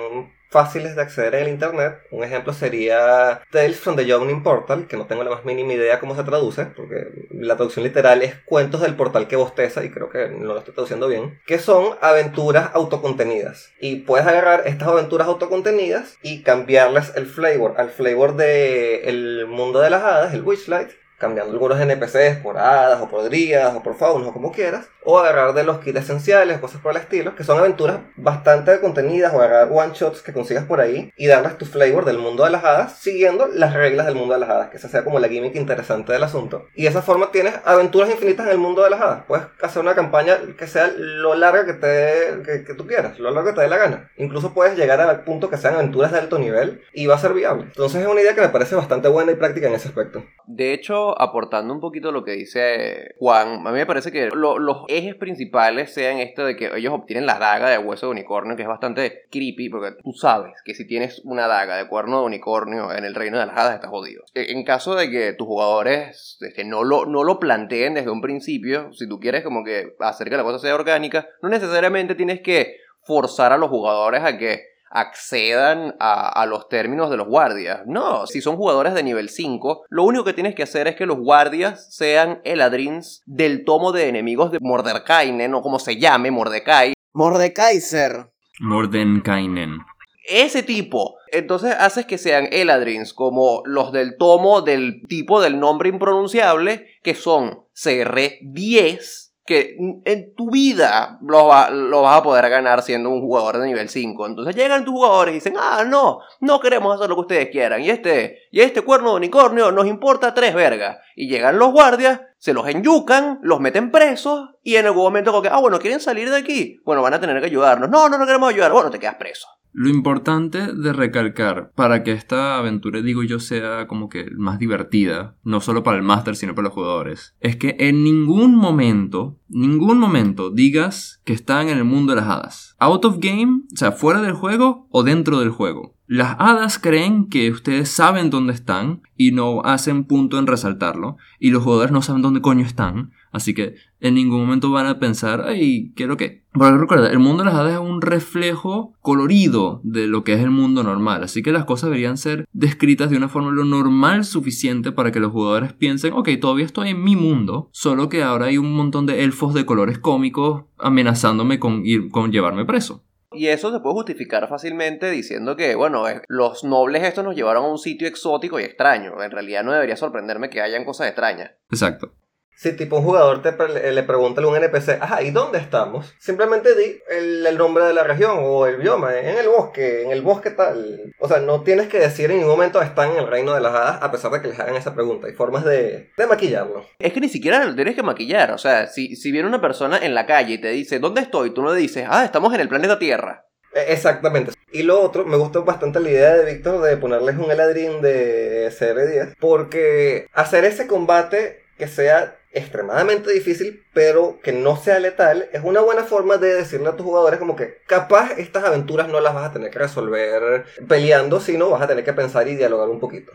fáciles 0.56 0.96
de 0.96 1.02
acceder 1.02 1.36
en 1.36 1.42
el 1.42 1.50
internet. 1.50 1.98
Un 2.12 2.24
ejemplo 2.24 2.54
sería 2.54 3.42
Tales 3.52 3.78
from 3.78 3.98
the 3.98 4.06
Yawning 4.06 4.42
Portal, 4.42 4.88
que 4.88 4.96
no 4.96 5.06
tengo 5.06 5.22
la 5.26 5.32
más 5.32 5.44
mínima 5.44 5.74
idea 5.74 6.00
cómo 6.00 6.16
se 6.16 6.24
traduce, 6.24 6.64
porque 6.68 7.28
la 7.30 7.58
traducción 7.58 7.84
literal 7.84 8.22
es 8.22 8.36
cuentos 8.46 8.80
del 8.80 8.96
portal 8.96 9.28
que 9.28 9.36
bosteza, 9.36 9.84
y 9.84 9.90
creo 9.90 10.10
que 10.10 10.30
no 10.30 10.54
lo 10.54 10.60
estoy 10.60 10.74
traduciendo 10.74 11.10
bien, 11.10 11.42
que 11.46 11.60
son 11.60 11.98
aventuras 12.00 12.70
autocontenidas. 12.74 13.74
Y 13.82 13.98
puedes 13.98 14.26
agarrar 14.26 14.64
estas 14.66 14.88
aventuras 14.88 15.28
autocontenidas 15.28 16.18
y 16.22 16.42
cambiarles 16.42 17.12
el 17.18 17.26
flavor 17.26 17.74
al 17.76 17.90
flavor 17.90 18.38
del 18.38 19.48
mundo 19.48 19.82
de 19.82 19.90
las 19.90 20.04
hadas, 20.04 20.34
el 20.34 20.42
Witchlight, 20.42 20.90
cambiando 21.18 21.54
algunos 21.54 21.80
NPCs 21.80 22.38
por 22.44 22.58
hadas 22.58 23.02
o 23.02 23.10
por 23.10 23.24
dríadas 23.24 23.76
o 23.76 23.84
por 23.84 23.96
faunos 23.96 24.28
o 24.30 24.34
como 24.34 24.52
quieras, 24.52 24.88
o 25.04 25.20
agarrar 25.20 25.54
de 25.54 25.64
los 25.64 25.80
kits 25.80 26.00
esenciales, 26.00 26.60
cosas 26.60 26.82
por 26.82 26.92
el 26.92 27.02
estilo, 27.02 27.36
que 27.36 27.44
son 27.44 27.60
aventuras 27.60 28.00
bastante 28.18 28.80
contenidas, 28.80 29.34
o 29.34 29.38
agarrar 29.42 29.70
one 29.72 29.94
shots 29.94 30.22
que 30.22 30.34
consigas 30.34 30.66
por 30.66 30.82
ahí 30.82 31.14
y 31.16 31.28
darles 31.28 31.58
tu 31.58 31.66
flavor 31.66 32.06
del 32.06 32.18
mundo 32.18 32.44
de 32.44 32.50
las 32.50 32.64
hadas, 32.64 32.98
siguiendo 32.98 33.48
las 33.48 33.74
reglas 33.74 34.08
del 34.08 34.16
mundo 34.16 34.34
de 34.34 34.40
las 34.40 34.50
hadas, 34.50 34.70
que 34.70 34.78
esa 34.78 34.90
sea 34.90 35.04
como 35.04 35.20
la 35.20 35.30
gimmick 35.30 35.56
interesante 35.56 36.12
del 36.12 36.24
asunto. 36.24 36.66
Y 36.76 36.84
de 36.84 36.90
esa 36.90 37.02
forma 37.02 37.32
tienes 37.32 37.54
aventuras 37.66 38.10
infinitas 38.10 38.48
en 38.48 38.54
el 38.54 38.58
mundo 38.58 38.84
de 38.84 38.90
las 38.90 39.02
hadas. 39.02 39.24
Puedes 39.28 39.46
hacer 39.62 39.82
una 39.82 39.96
campaña 39.96 40.38
que 40.58 40.68
sea 40.68 40.92
lo 40.96 41.36
larga 41.36 41.66
que, 41.66 41.74
te, 41.74 42.42
que, 42.44 42.64
que 42.66 42.74
tú 42.74 42.88
quieras, 42.88 43.20
lo 43.20 43.32
largo 43.32 43.50
que 43.50 43.56
te 43.56 43.62
dé 43.62 43.68
la 43.68 43.78
gana. 43.78 44.12
Incluso 44.18 44.54
puedes 44.54 44.78
llegar 44.78 45.00
al 45.02 45.24
punto 45.24 45.50
que 45.50 45.58
sean 45.58 45.76
aventuras 45.76 46.12
de 46.12 46.20
alto 46.20 46.40
nivel 46.40 46.82
y 46.94 47.06
va 47.06 47.16
a 47.16 47.20
ser 47.20 47.34
viable. 47.34 47.66
Entonces 47.66 48.02
es 48.02 48.08
una 48.08 48.22
idea 48.22 48.34
que 48.34 48.42
me 48.42 48.50
parece 48.50 48.76
bastante 48.76 49.08
buena 49.08 49.32
y 49.32 49.36
práctica 49.36 49.68
en 49.68 49.76
ese 49.76 49.88
aspecto. 49.88 50.26
De 50.48 50.74
hecho, 50.74 51.05
aportando 51.20 51.74
un 51.74 51.80
poquito 51.80 52.12
lo 52.12 52.24
que 52.24 52.32
dice 52.32 53.16
Juan, 53.20 53.68
a 53.68 53.72
mí 53.72 53.78
me 53.78 53.86
parece 53.86 54.12
que 54.12 54.30
los 54.30 54.78
ejes 54.88 55.16
principales 55.16 55.94
sean 55.94 56.20
esto 56.20 56.46
de 56.46 56.56
que 56.56 56.72
ellos 56.76 56.94
obtienen 56.94 57.26
la 57.26 57.40
daga 57.40 57.70
de 57.70 57.78
hueso 57.78 58.08
de 58.08 58.14
unicornio, 58.14 58.56
que 58.56 58.64
es 58.64 58.68
bastante 58.68 59.26
creepy, 59.30 59.70
porque 59.70 59.96
tú 60.04 60.14
sabes 60.14 60.54
que 60.64 60.74
si 60.74 60.88
tienes 60.88 61.22
una 61.24 61.48
daga 61.48 61.78
de 61.78 61.88
cuerno 61.88 62.20
de 62.20 62.26
unicornio 62.26 62.94
en 62.94 63.06
el 63.06 63.16
reino 63.16 63.40
de 63.40 63.46
las 63.46 63.58
hadas, 63.58 63.76
estás 63.76 63.90
jodido. 63.90 64.24
E, 64.34 64.52
en 64.52 64.64
caso 64.64 64.96
de 64.96 65.10
que 65.10 65.34
tus 65.34 65.48
jugadores 65.48 66.38
este, 66.42 66.64
no, 66.64 66.84
lo, 66.84 67.06
no 67.06 67.24
lo 67.24 67.40
planteen 67.40 67.94
desde 67.94 68.10
un 68.10 68.22
principio, 68.22 68.94
si 68.94 69.08
tú 69.08 69.20
quieres 69.20 69.44
como 69.44 69.64
que 69.64 69.96
hacer 70.00 70.30
que 70.30 70.38
la 70.38 70.44
cosa 70.44 70.60
sea 70.60 70.76
orgánica, 70.76 71.28
no 71.42 71.50
necesariamente 71.50 72.16
tienes 72.16 72.42
que 72.42 72.78
forzar 73.04 73.52
a 73.52 73.58
los 73.58 73.70
jugadores 73.70 74.24
a 74.24 74.38
que 74.38 74.75
accedan 74.96 75.96
a, 76.00 76.30
a, 76.30 76.46
los 76.46 76.70
términos 76.70 77.10
de 77.10 77.18
los 77.18 77.28
guardias. 77.28 77.82
No, 77.86 78.26
si 78.28 78.42
son 78.42 78.56
jugadores 78.56 78.94
de 78.94 79.04
nivel 79.04 79.30
5, 79.30 79.86
lo 79.90 80.04
único 80.04 80.24
que 80.24 80.34
tienes 80.34 80.56
que 80.56 80.64
hacer 80.64 80.88
es 80.88 80.96
que 80.96 81.06
los 81.06 81.18
guardias 81.18 81.94
sean 81.94 82.42
eladrins 82.44 83.22
del 83.26 83.66
tomo 83.66 83.92
de 83.92 84.08
enemigos 84.08 84.52
de 84.52 84.60
Mordekainen, 84.62 85.54
o 85.54 85.62
como 85.62 85.80
se 85.80 85.98
llame, 85.98 86.32
Mordecai. 86.32 86.94
Mordekaiser. 87.14 88.32
Mordenkainen. 88.60 89.80
Ese 90.28 90.64
tipo. 90.64 91.18
Entonces 91.32 91.76
haces 91.78 92.06
que 92.06 92.18
sean 92.18 92.48
eladrins 92.52 93.14
como 93.14 93.62
los 93.66 93.92
del 93.92 94.18
tomo 94.18 94.62
del 94.62 95.04
tipo 95.08 95.42
del 95.42 95.60
nombre 95.60 95.90
impronunciable, 95.90 96.88
que 97.04 97.14
son 97.14 97.66
CR10 97.76 99.25
que 99.46 99.78
en 100.06 100.34
tu 100.34 100.50
vida 100.50 101.20
lo, 101.22 101.48
lo, 101.70 102.02
vas 102.02 102.18
a 102.18 102.24
poder 102.24 102.50
ganar 102.50 102.82
siendo 102.82 103.12
un 103.12 103.22
jugador 103.22 103.60
de 103.60 103.68
nivel 103.68 103.90
5. 103.90 104.26
Entonces 104.26 104.56
llegan 104.56 104.84
tus 104.84 104.96
jugadores 104.96 105.34
y 105.34 105.36
dicen, 105.36 105.54
ah, 105.60 105.84
no, 105.88 106.20
no 106.40 106.60
queremos 106.60 106.96
hacer 106.96 107.10
lo 107.10 107.16
que 107.16 107.22
ustedes 107.22 107.50
quieran. 107.50 107.82
Y 107.82 107.92
este, 107.92 108.40
y 108.52 108.62
este 108.62 108.82
cuerno 108.82 109.12
de 109.12 109.18
unicornio 109.18 109.72
nos 109.72 109.86
importa 109.86 110.34
tres 110.34 110.56
vergas. 110.56 110.98
Y 111.16 111.30
llegan 111.30 111.60
los 111.60 111.72
guardias, 111.72 112.22
se 112.40 112.54
los 112.54 112.68
enyucan, 112.68 113.40
los 113.44 113.60
meten 113.60 113.92
presos 113.92 114.50
y 114.64 114.78
en 114.78 114.88
algún 114.88 115.04
momento 115.04 115.32
como 115.32 115.44
que, 115.44 115.50
ah, 115.50 115.60
bueno, 115.60 115.78
¿quieren 115.80 116.00
salir 116.00 116.30
de 116.32 116.38
aquí? 116.38 116.82
Bueno, 116.84 117.04
van 117.04 117.14
a 117.14 117.22
tener 117.22 117.40
que 117.40 117.46
ayudarnos. 117.46 117.90
No, 117.92 118.10
no, 118.10 118.18
no 118.18 118.26
queremos 118.26 118.50
ayudar. 118.50 118.72
Bueno, 118.72 118.90
te 118.90 118.98
quedas 118.98 119.16
preso. 119.16 119.48
Lo 119.78 119.90
importante 119.90 120.72
de 120.72 120.94
recalcar 120.94 121.74
para 121.76 122.02
que 122.02 122.14
esta 122.14 122.58
aventura, 122.58 123.02
digo 123.02 123.24
yo, 123.24 123.42
sea 123.42 123.88
como 123.88 124.08
que 124.08 124.32
más 124.38 124.58
divertida, 124.58 125.36
no 125.44 125.60
solo 125.60 125.84
para 125.84 125.98
el 125.98 126.04
máster, 126.04 126.38
sino 126.38 126.56
para 126.56 126.70
los 126.70 126.74
jugadores, 126.74 127.36
es 127.42 127.58
que 127.58 127.76
en 127.78 128.02
ningún 128.06 128.56
momento, 128.56 129.38
ningún 129.50 130.00
momento 130.00 130.50
digas 130.50 131.22
que 131.26 131.34
están 131.34 131.68
en 131.68 131.78
el 131.78 131.84
mundo 131.84 132.14
de 132.14 132.22
las 132.22 132.30
hadas. 132.30 132.76
Out 132.80 133.04
of 133.04 133.18
game, 133.20 133.64
o 133.74 133.76
sea, 133.76 133.92
fuera 133.92 134.22
del 134.22 134.32
juego 134.32 134.88
o 134.92 135.04
dentro 135.04 135.42
del 135.42 135.50
juego. 135.50 135.98
Las 136.08 136.36
hadas 136.40 136.78
creen 136.78 137.30
que 137.30 137.50
ustedes 137.50 137.90
saben 137.90 138.30
dónde 138.30 138.54
están 138.54 139.02
y 139.18 139.32
no 139.32 139.62
hacen 139.64 140.04
punto 140.04 140.38
en 140.38 140.46
resaltarlo. 140.46 141.18
Y 141.40 141.50
los 141.50 141.64
jugadores 141.64 141.92
no 141.92 142.04
saben 142.04 142.22
dónde 142.22 142.42
coño 142.42 142.64
están. 142.64 143.12
Así 143.32 143.54
que 143.54 143.76
en 144.00 144.14
ningún 144.14 144.42
momento 144.42 144.72
van 144.72 144.86
a 144.86 145.00
pensar, 145.00 145.44
ay, 145.48 145.92
¿qué 145.96 146.04
es 146.04 146.10
lo 146.10 146.16
que? 146.16 146.44
Porque 146.54 146.78
recuerda, 146.78 147.12
el 147.12 147.20
mundo 147.20 147.44
de 147.44 147.50
las 147.50 147.60
hadas 147.60 147.74
es 147.74 147.80
un 147.80 148.02
reflejo 148.02 148.94
colorido 149.02 149.82
de 149.84 150.08
lo 150.08 150.24
que 150.24 150.34
es 150.34 150.40
el 150.40 150.52
mundo 150.52 150.84
normal. 150.84 151.24
Así 151.24 151.42
que 151.42 151.52
las 151.52 151.66
cosas 151.66 151.90
deberían 151.90 152.18
ser 152.18 152.46
descritas 152.54 153.10
de 153.10 153.18
una 153.18 153.28
forma 153.28 153.52
lo 153.52 153.66
normal 153.66 154.26
suficiente 154.26 154.92
para 154.92 155.12
que 155.12 155.20
los 155.20 155.32
jugadores 155.32 155.74
piensen, 155.74 156.14
ok, 156.14 156.30
todavía 156.40 156.66
estoy 156.66 156.90
en 156.90 157.04
mi 157.04 157.16
mundo. 157.16 157.70
Solo 157.74 158.10
que 158.10 158.24
ahora 158.24 158.46
hay 158.46 158.58
un 158.58 158.74
montón 158.74 159.06
de 159.06 159.24
elfos 159.24 159.54
de 159.54 159.66
colores 159.66 159.98
cómicos 159.98 160.66
amenazándome 160.78 161.60
con, 161.60 161.86
ir, 161.86 162.10
con 162.12 162.32
llevarme 162.32 162.64
preso. 162.64 163.04
Y 163.36 163.48
eso 163.48 163.72
se 163.72 163.80
puede 163.80 163.96
justificar 163.96 164.48
fácilmente 164.48 165.10
diciendo 165.12 165.56
que, 165.56 165.76
bueno, 165.76 166.06
los 166.28 166.64
nobles 166.64 167.04
estos 167.04 167.24
nos 167.24 167.36
llevaron 167.36 167.66
a 167.66 167.68
un 167.70 167.78
sitio 167.78 168.08
exótico 168.08 168.60
y 168.60 168.64
extraño. 168.64 169.22
En 169.22 169.32
realidad 169.32 169.64
no 169.64 169.74
debería 169.74 169.98
sorprenderme 169.98 170.50
que 170.50 170.62
hayan 170.62 170.86
cosas 170.86 171.08
extrañas. 171.08 171.52
Exacto. 171.70 172.12
Si 172.58 172.72
tipo 172.74 172.98
un 172.98 173.04
jugador 173.04 173.42
te 173.42 173.52
le 173.92 174.04
pregunta 174.04 174.42
a 174.42 174.48
un 174.48 174.56
NPC, 174.56 175.02
ajá, 175.02 175.22
¿y 175.22 175.32
dónde 175.32 175.60
estamos? 175.60 176.16
Simplemente 176.20 176.74
di 176.74 177.00
el, 177.10 177.58
nombre 177.58 177.86
de 177.86 177.94
la 177.94 178.04
región 178.04 178.38
o 178.40 178.66
el 178.66 178.78
bioma, 178.78 179.20
en 179.20 179.38
el 179.38 179.48
bosque, 179.48 180.04
en 180.04 180.12
el 180.12 180.22
bosque 180.22 180.52
tal. 180.52 181.14
O 181.20 181.28
sea, 181.28 181.40
no 181.40 181.64
tienes 181.64 181.88
que 181.88 182.00
decir 182.00 182.32
en 182.32 182.38
ningún 182.38 182.52
momento 182.52 182.82
están 182.82 183.12
en 183.12 183.18
el 183.18 183.28
reino 183.28 183.54
de 183.54 183.62
las 183.62 183.74
hadas 183.74 184.02
a 184.02 184.12
pesar 184.12 184.32
de 184.32 184.42
que 184.42 184.48
les 184.48 184.60
hagan 184.60 184.76
esa 184.76 184.96
pregunta. 184.96 185.28
Hay 185.28 185.34
formas 185.34 185.66
de, 185.66 186.12
de 186.16 186.28
maquillarlo. 186.28 186.86
Es 187.00 187.12
que 187.12 187.20
ni 187.20 187.30
siquiera 187.30 187.64
lo 187.66 187.76
tienes 187.76 187.96
que 187.96 188.04
maquillar. 188.04 188.52
O 188.52 188.58
sea, 188.58 188.88
si, 188.88 189.16
si 189.16 189.32
viene 189.32 189.48
una 189.48 189.62
persona 189.62 189.98
en 189.98 190.16
la 190.16 190.26
calle 190.26 190.54
y 190.54 190.62
te 190.62 190.70
dice, 190.70 191.00
¿dónde 191.00 191.22
estoy? 191.22 191.54
Tú 191.54 191.62
no 191.62 191.74
le 191.74 191.80
dices, 191.80 192.06
ah, 192.10 192.24
estamos 192.24 192.54
en 192.54 192.62
el 192.62 192.70
planeta 192.70 192.98
Tierra. 192.98 193.46
E, 193.74 193.92
exactamente. 193.92 194.54
Y 194.72 194.84
lo 194.84 195.02
otro, 195.02 195.26
me 195.26 195.38
gusta 195.38 195.60
bastante 195.60 196.00
la 196.00 196.10
idea 196.10 196.36
de 196.36 196.54
Víctor 196.54 196.82
de 196.82 196.98
ponerles 196.98 197.38
un 197.38 197.52
Eladrin 197.52 198.02
de 198.02 198.70
CR10, 198.72 199.36
porque 199.40 200.28
hacer 200.34 200.66
ese 200.66 200.88
combate 200.88 201.66
que 201.78 201.88
sea 201.88 202.38
extremadamente 202.56 203.32
difícil, 203.32 203.84
pero 203.94 204.40
que 204.42 204.52
no 204.52 204.78
sea 204.78 205.00
letal, 205.00 205.50
es 205.52 205.62
una 205.64 205.82
buena 205.82 206.04
forma 206.04 206.38
de 206.38 206.56
decirle 206.56 206.88
a 206.90 206.96
tus 206.96 207.06
jugadores 207.06 207.40
como 207.40 207.56
que 207.56 207.82
capaz 207.86 208.32
estas 208.38 208.64
aventuras 208.64 209.08
no 209.08 209.20
las 209.20 209.36
vas 209.36 209.50
a 209.50 209.54
tener 209.54 209.70
que 209.70 209.80
resolver 209.80 210.66
peleando, 210.88 211.40
sino 211.40 211.70
vas 211.70 211.82
a 211.82 211.88
tener 211.88 212.04
que 212.04 212.14
pensar 212.14 212.48
y 212.48 212.56
dialogar 212.56 212.90
un 212.90 213.00
poquito. 213.00 213.32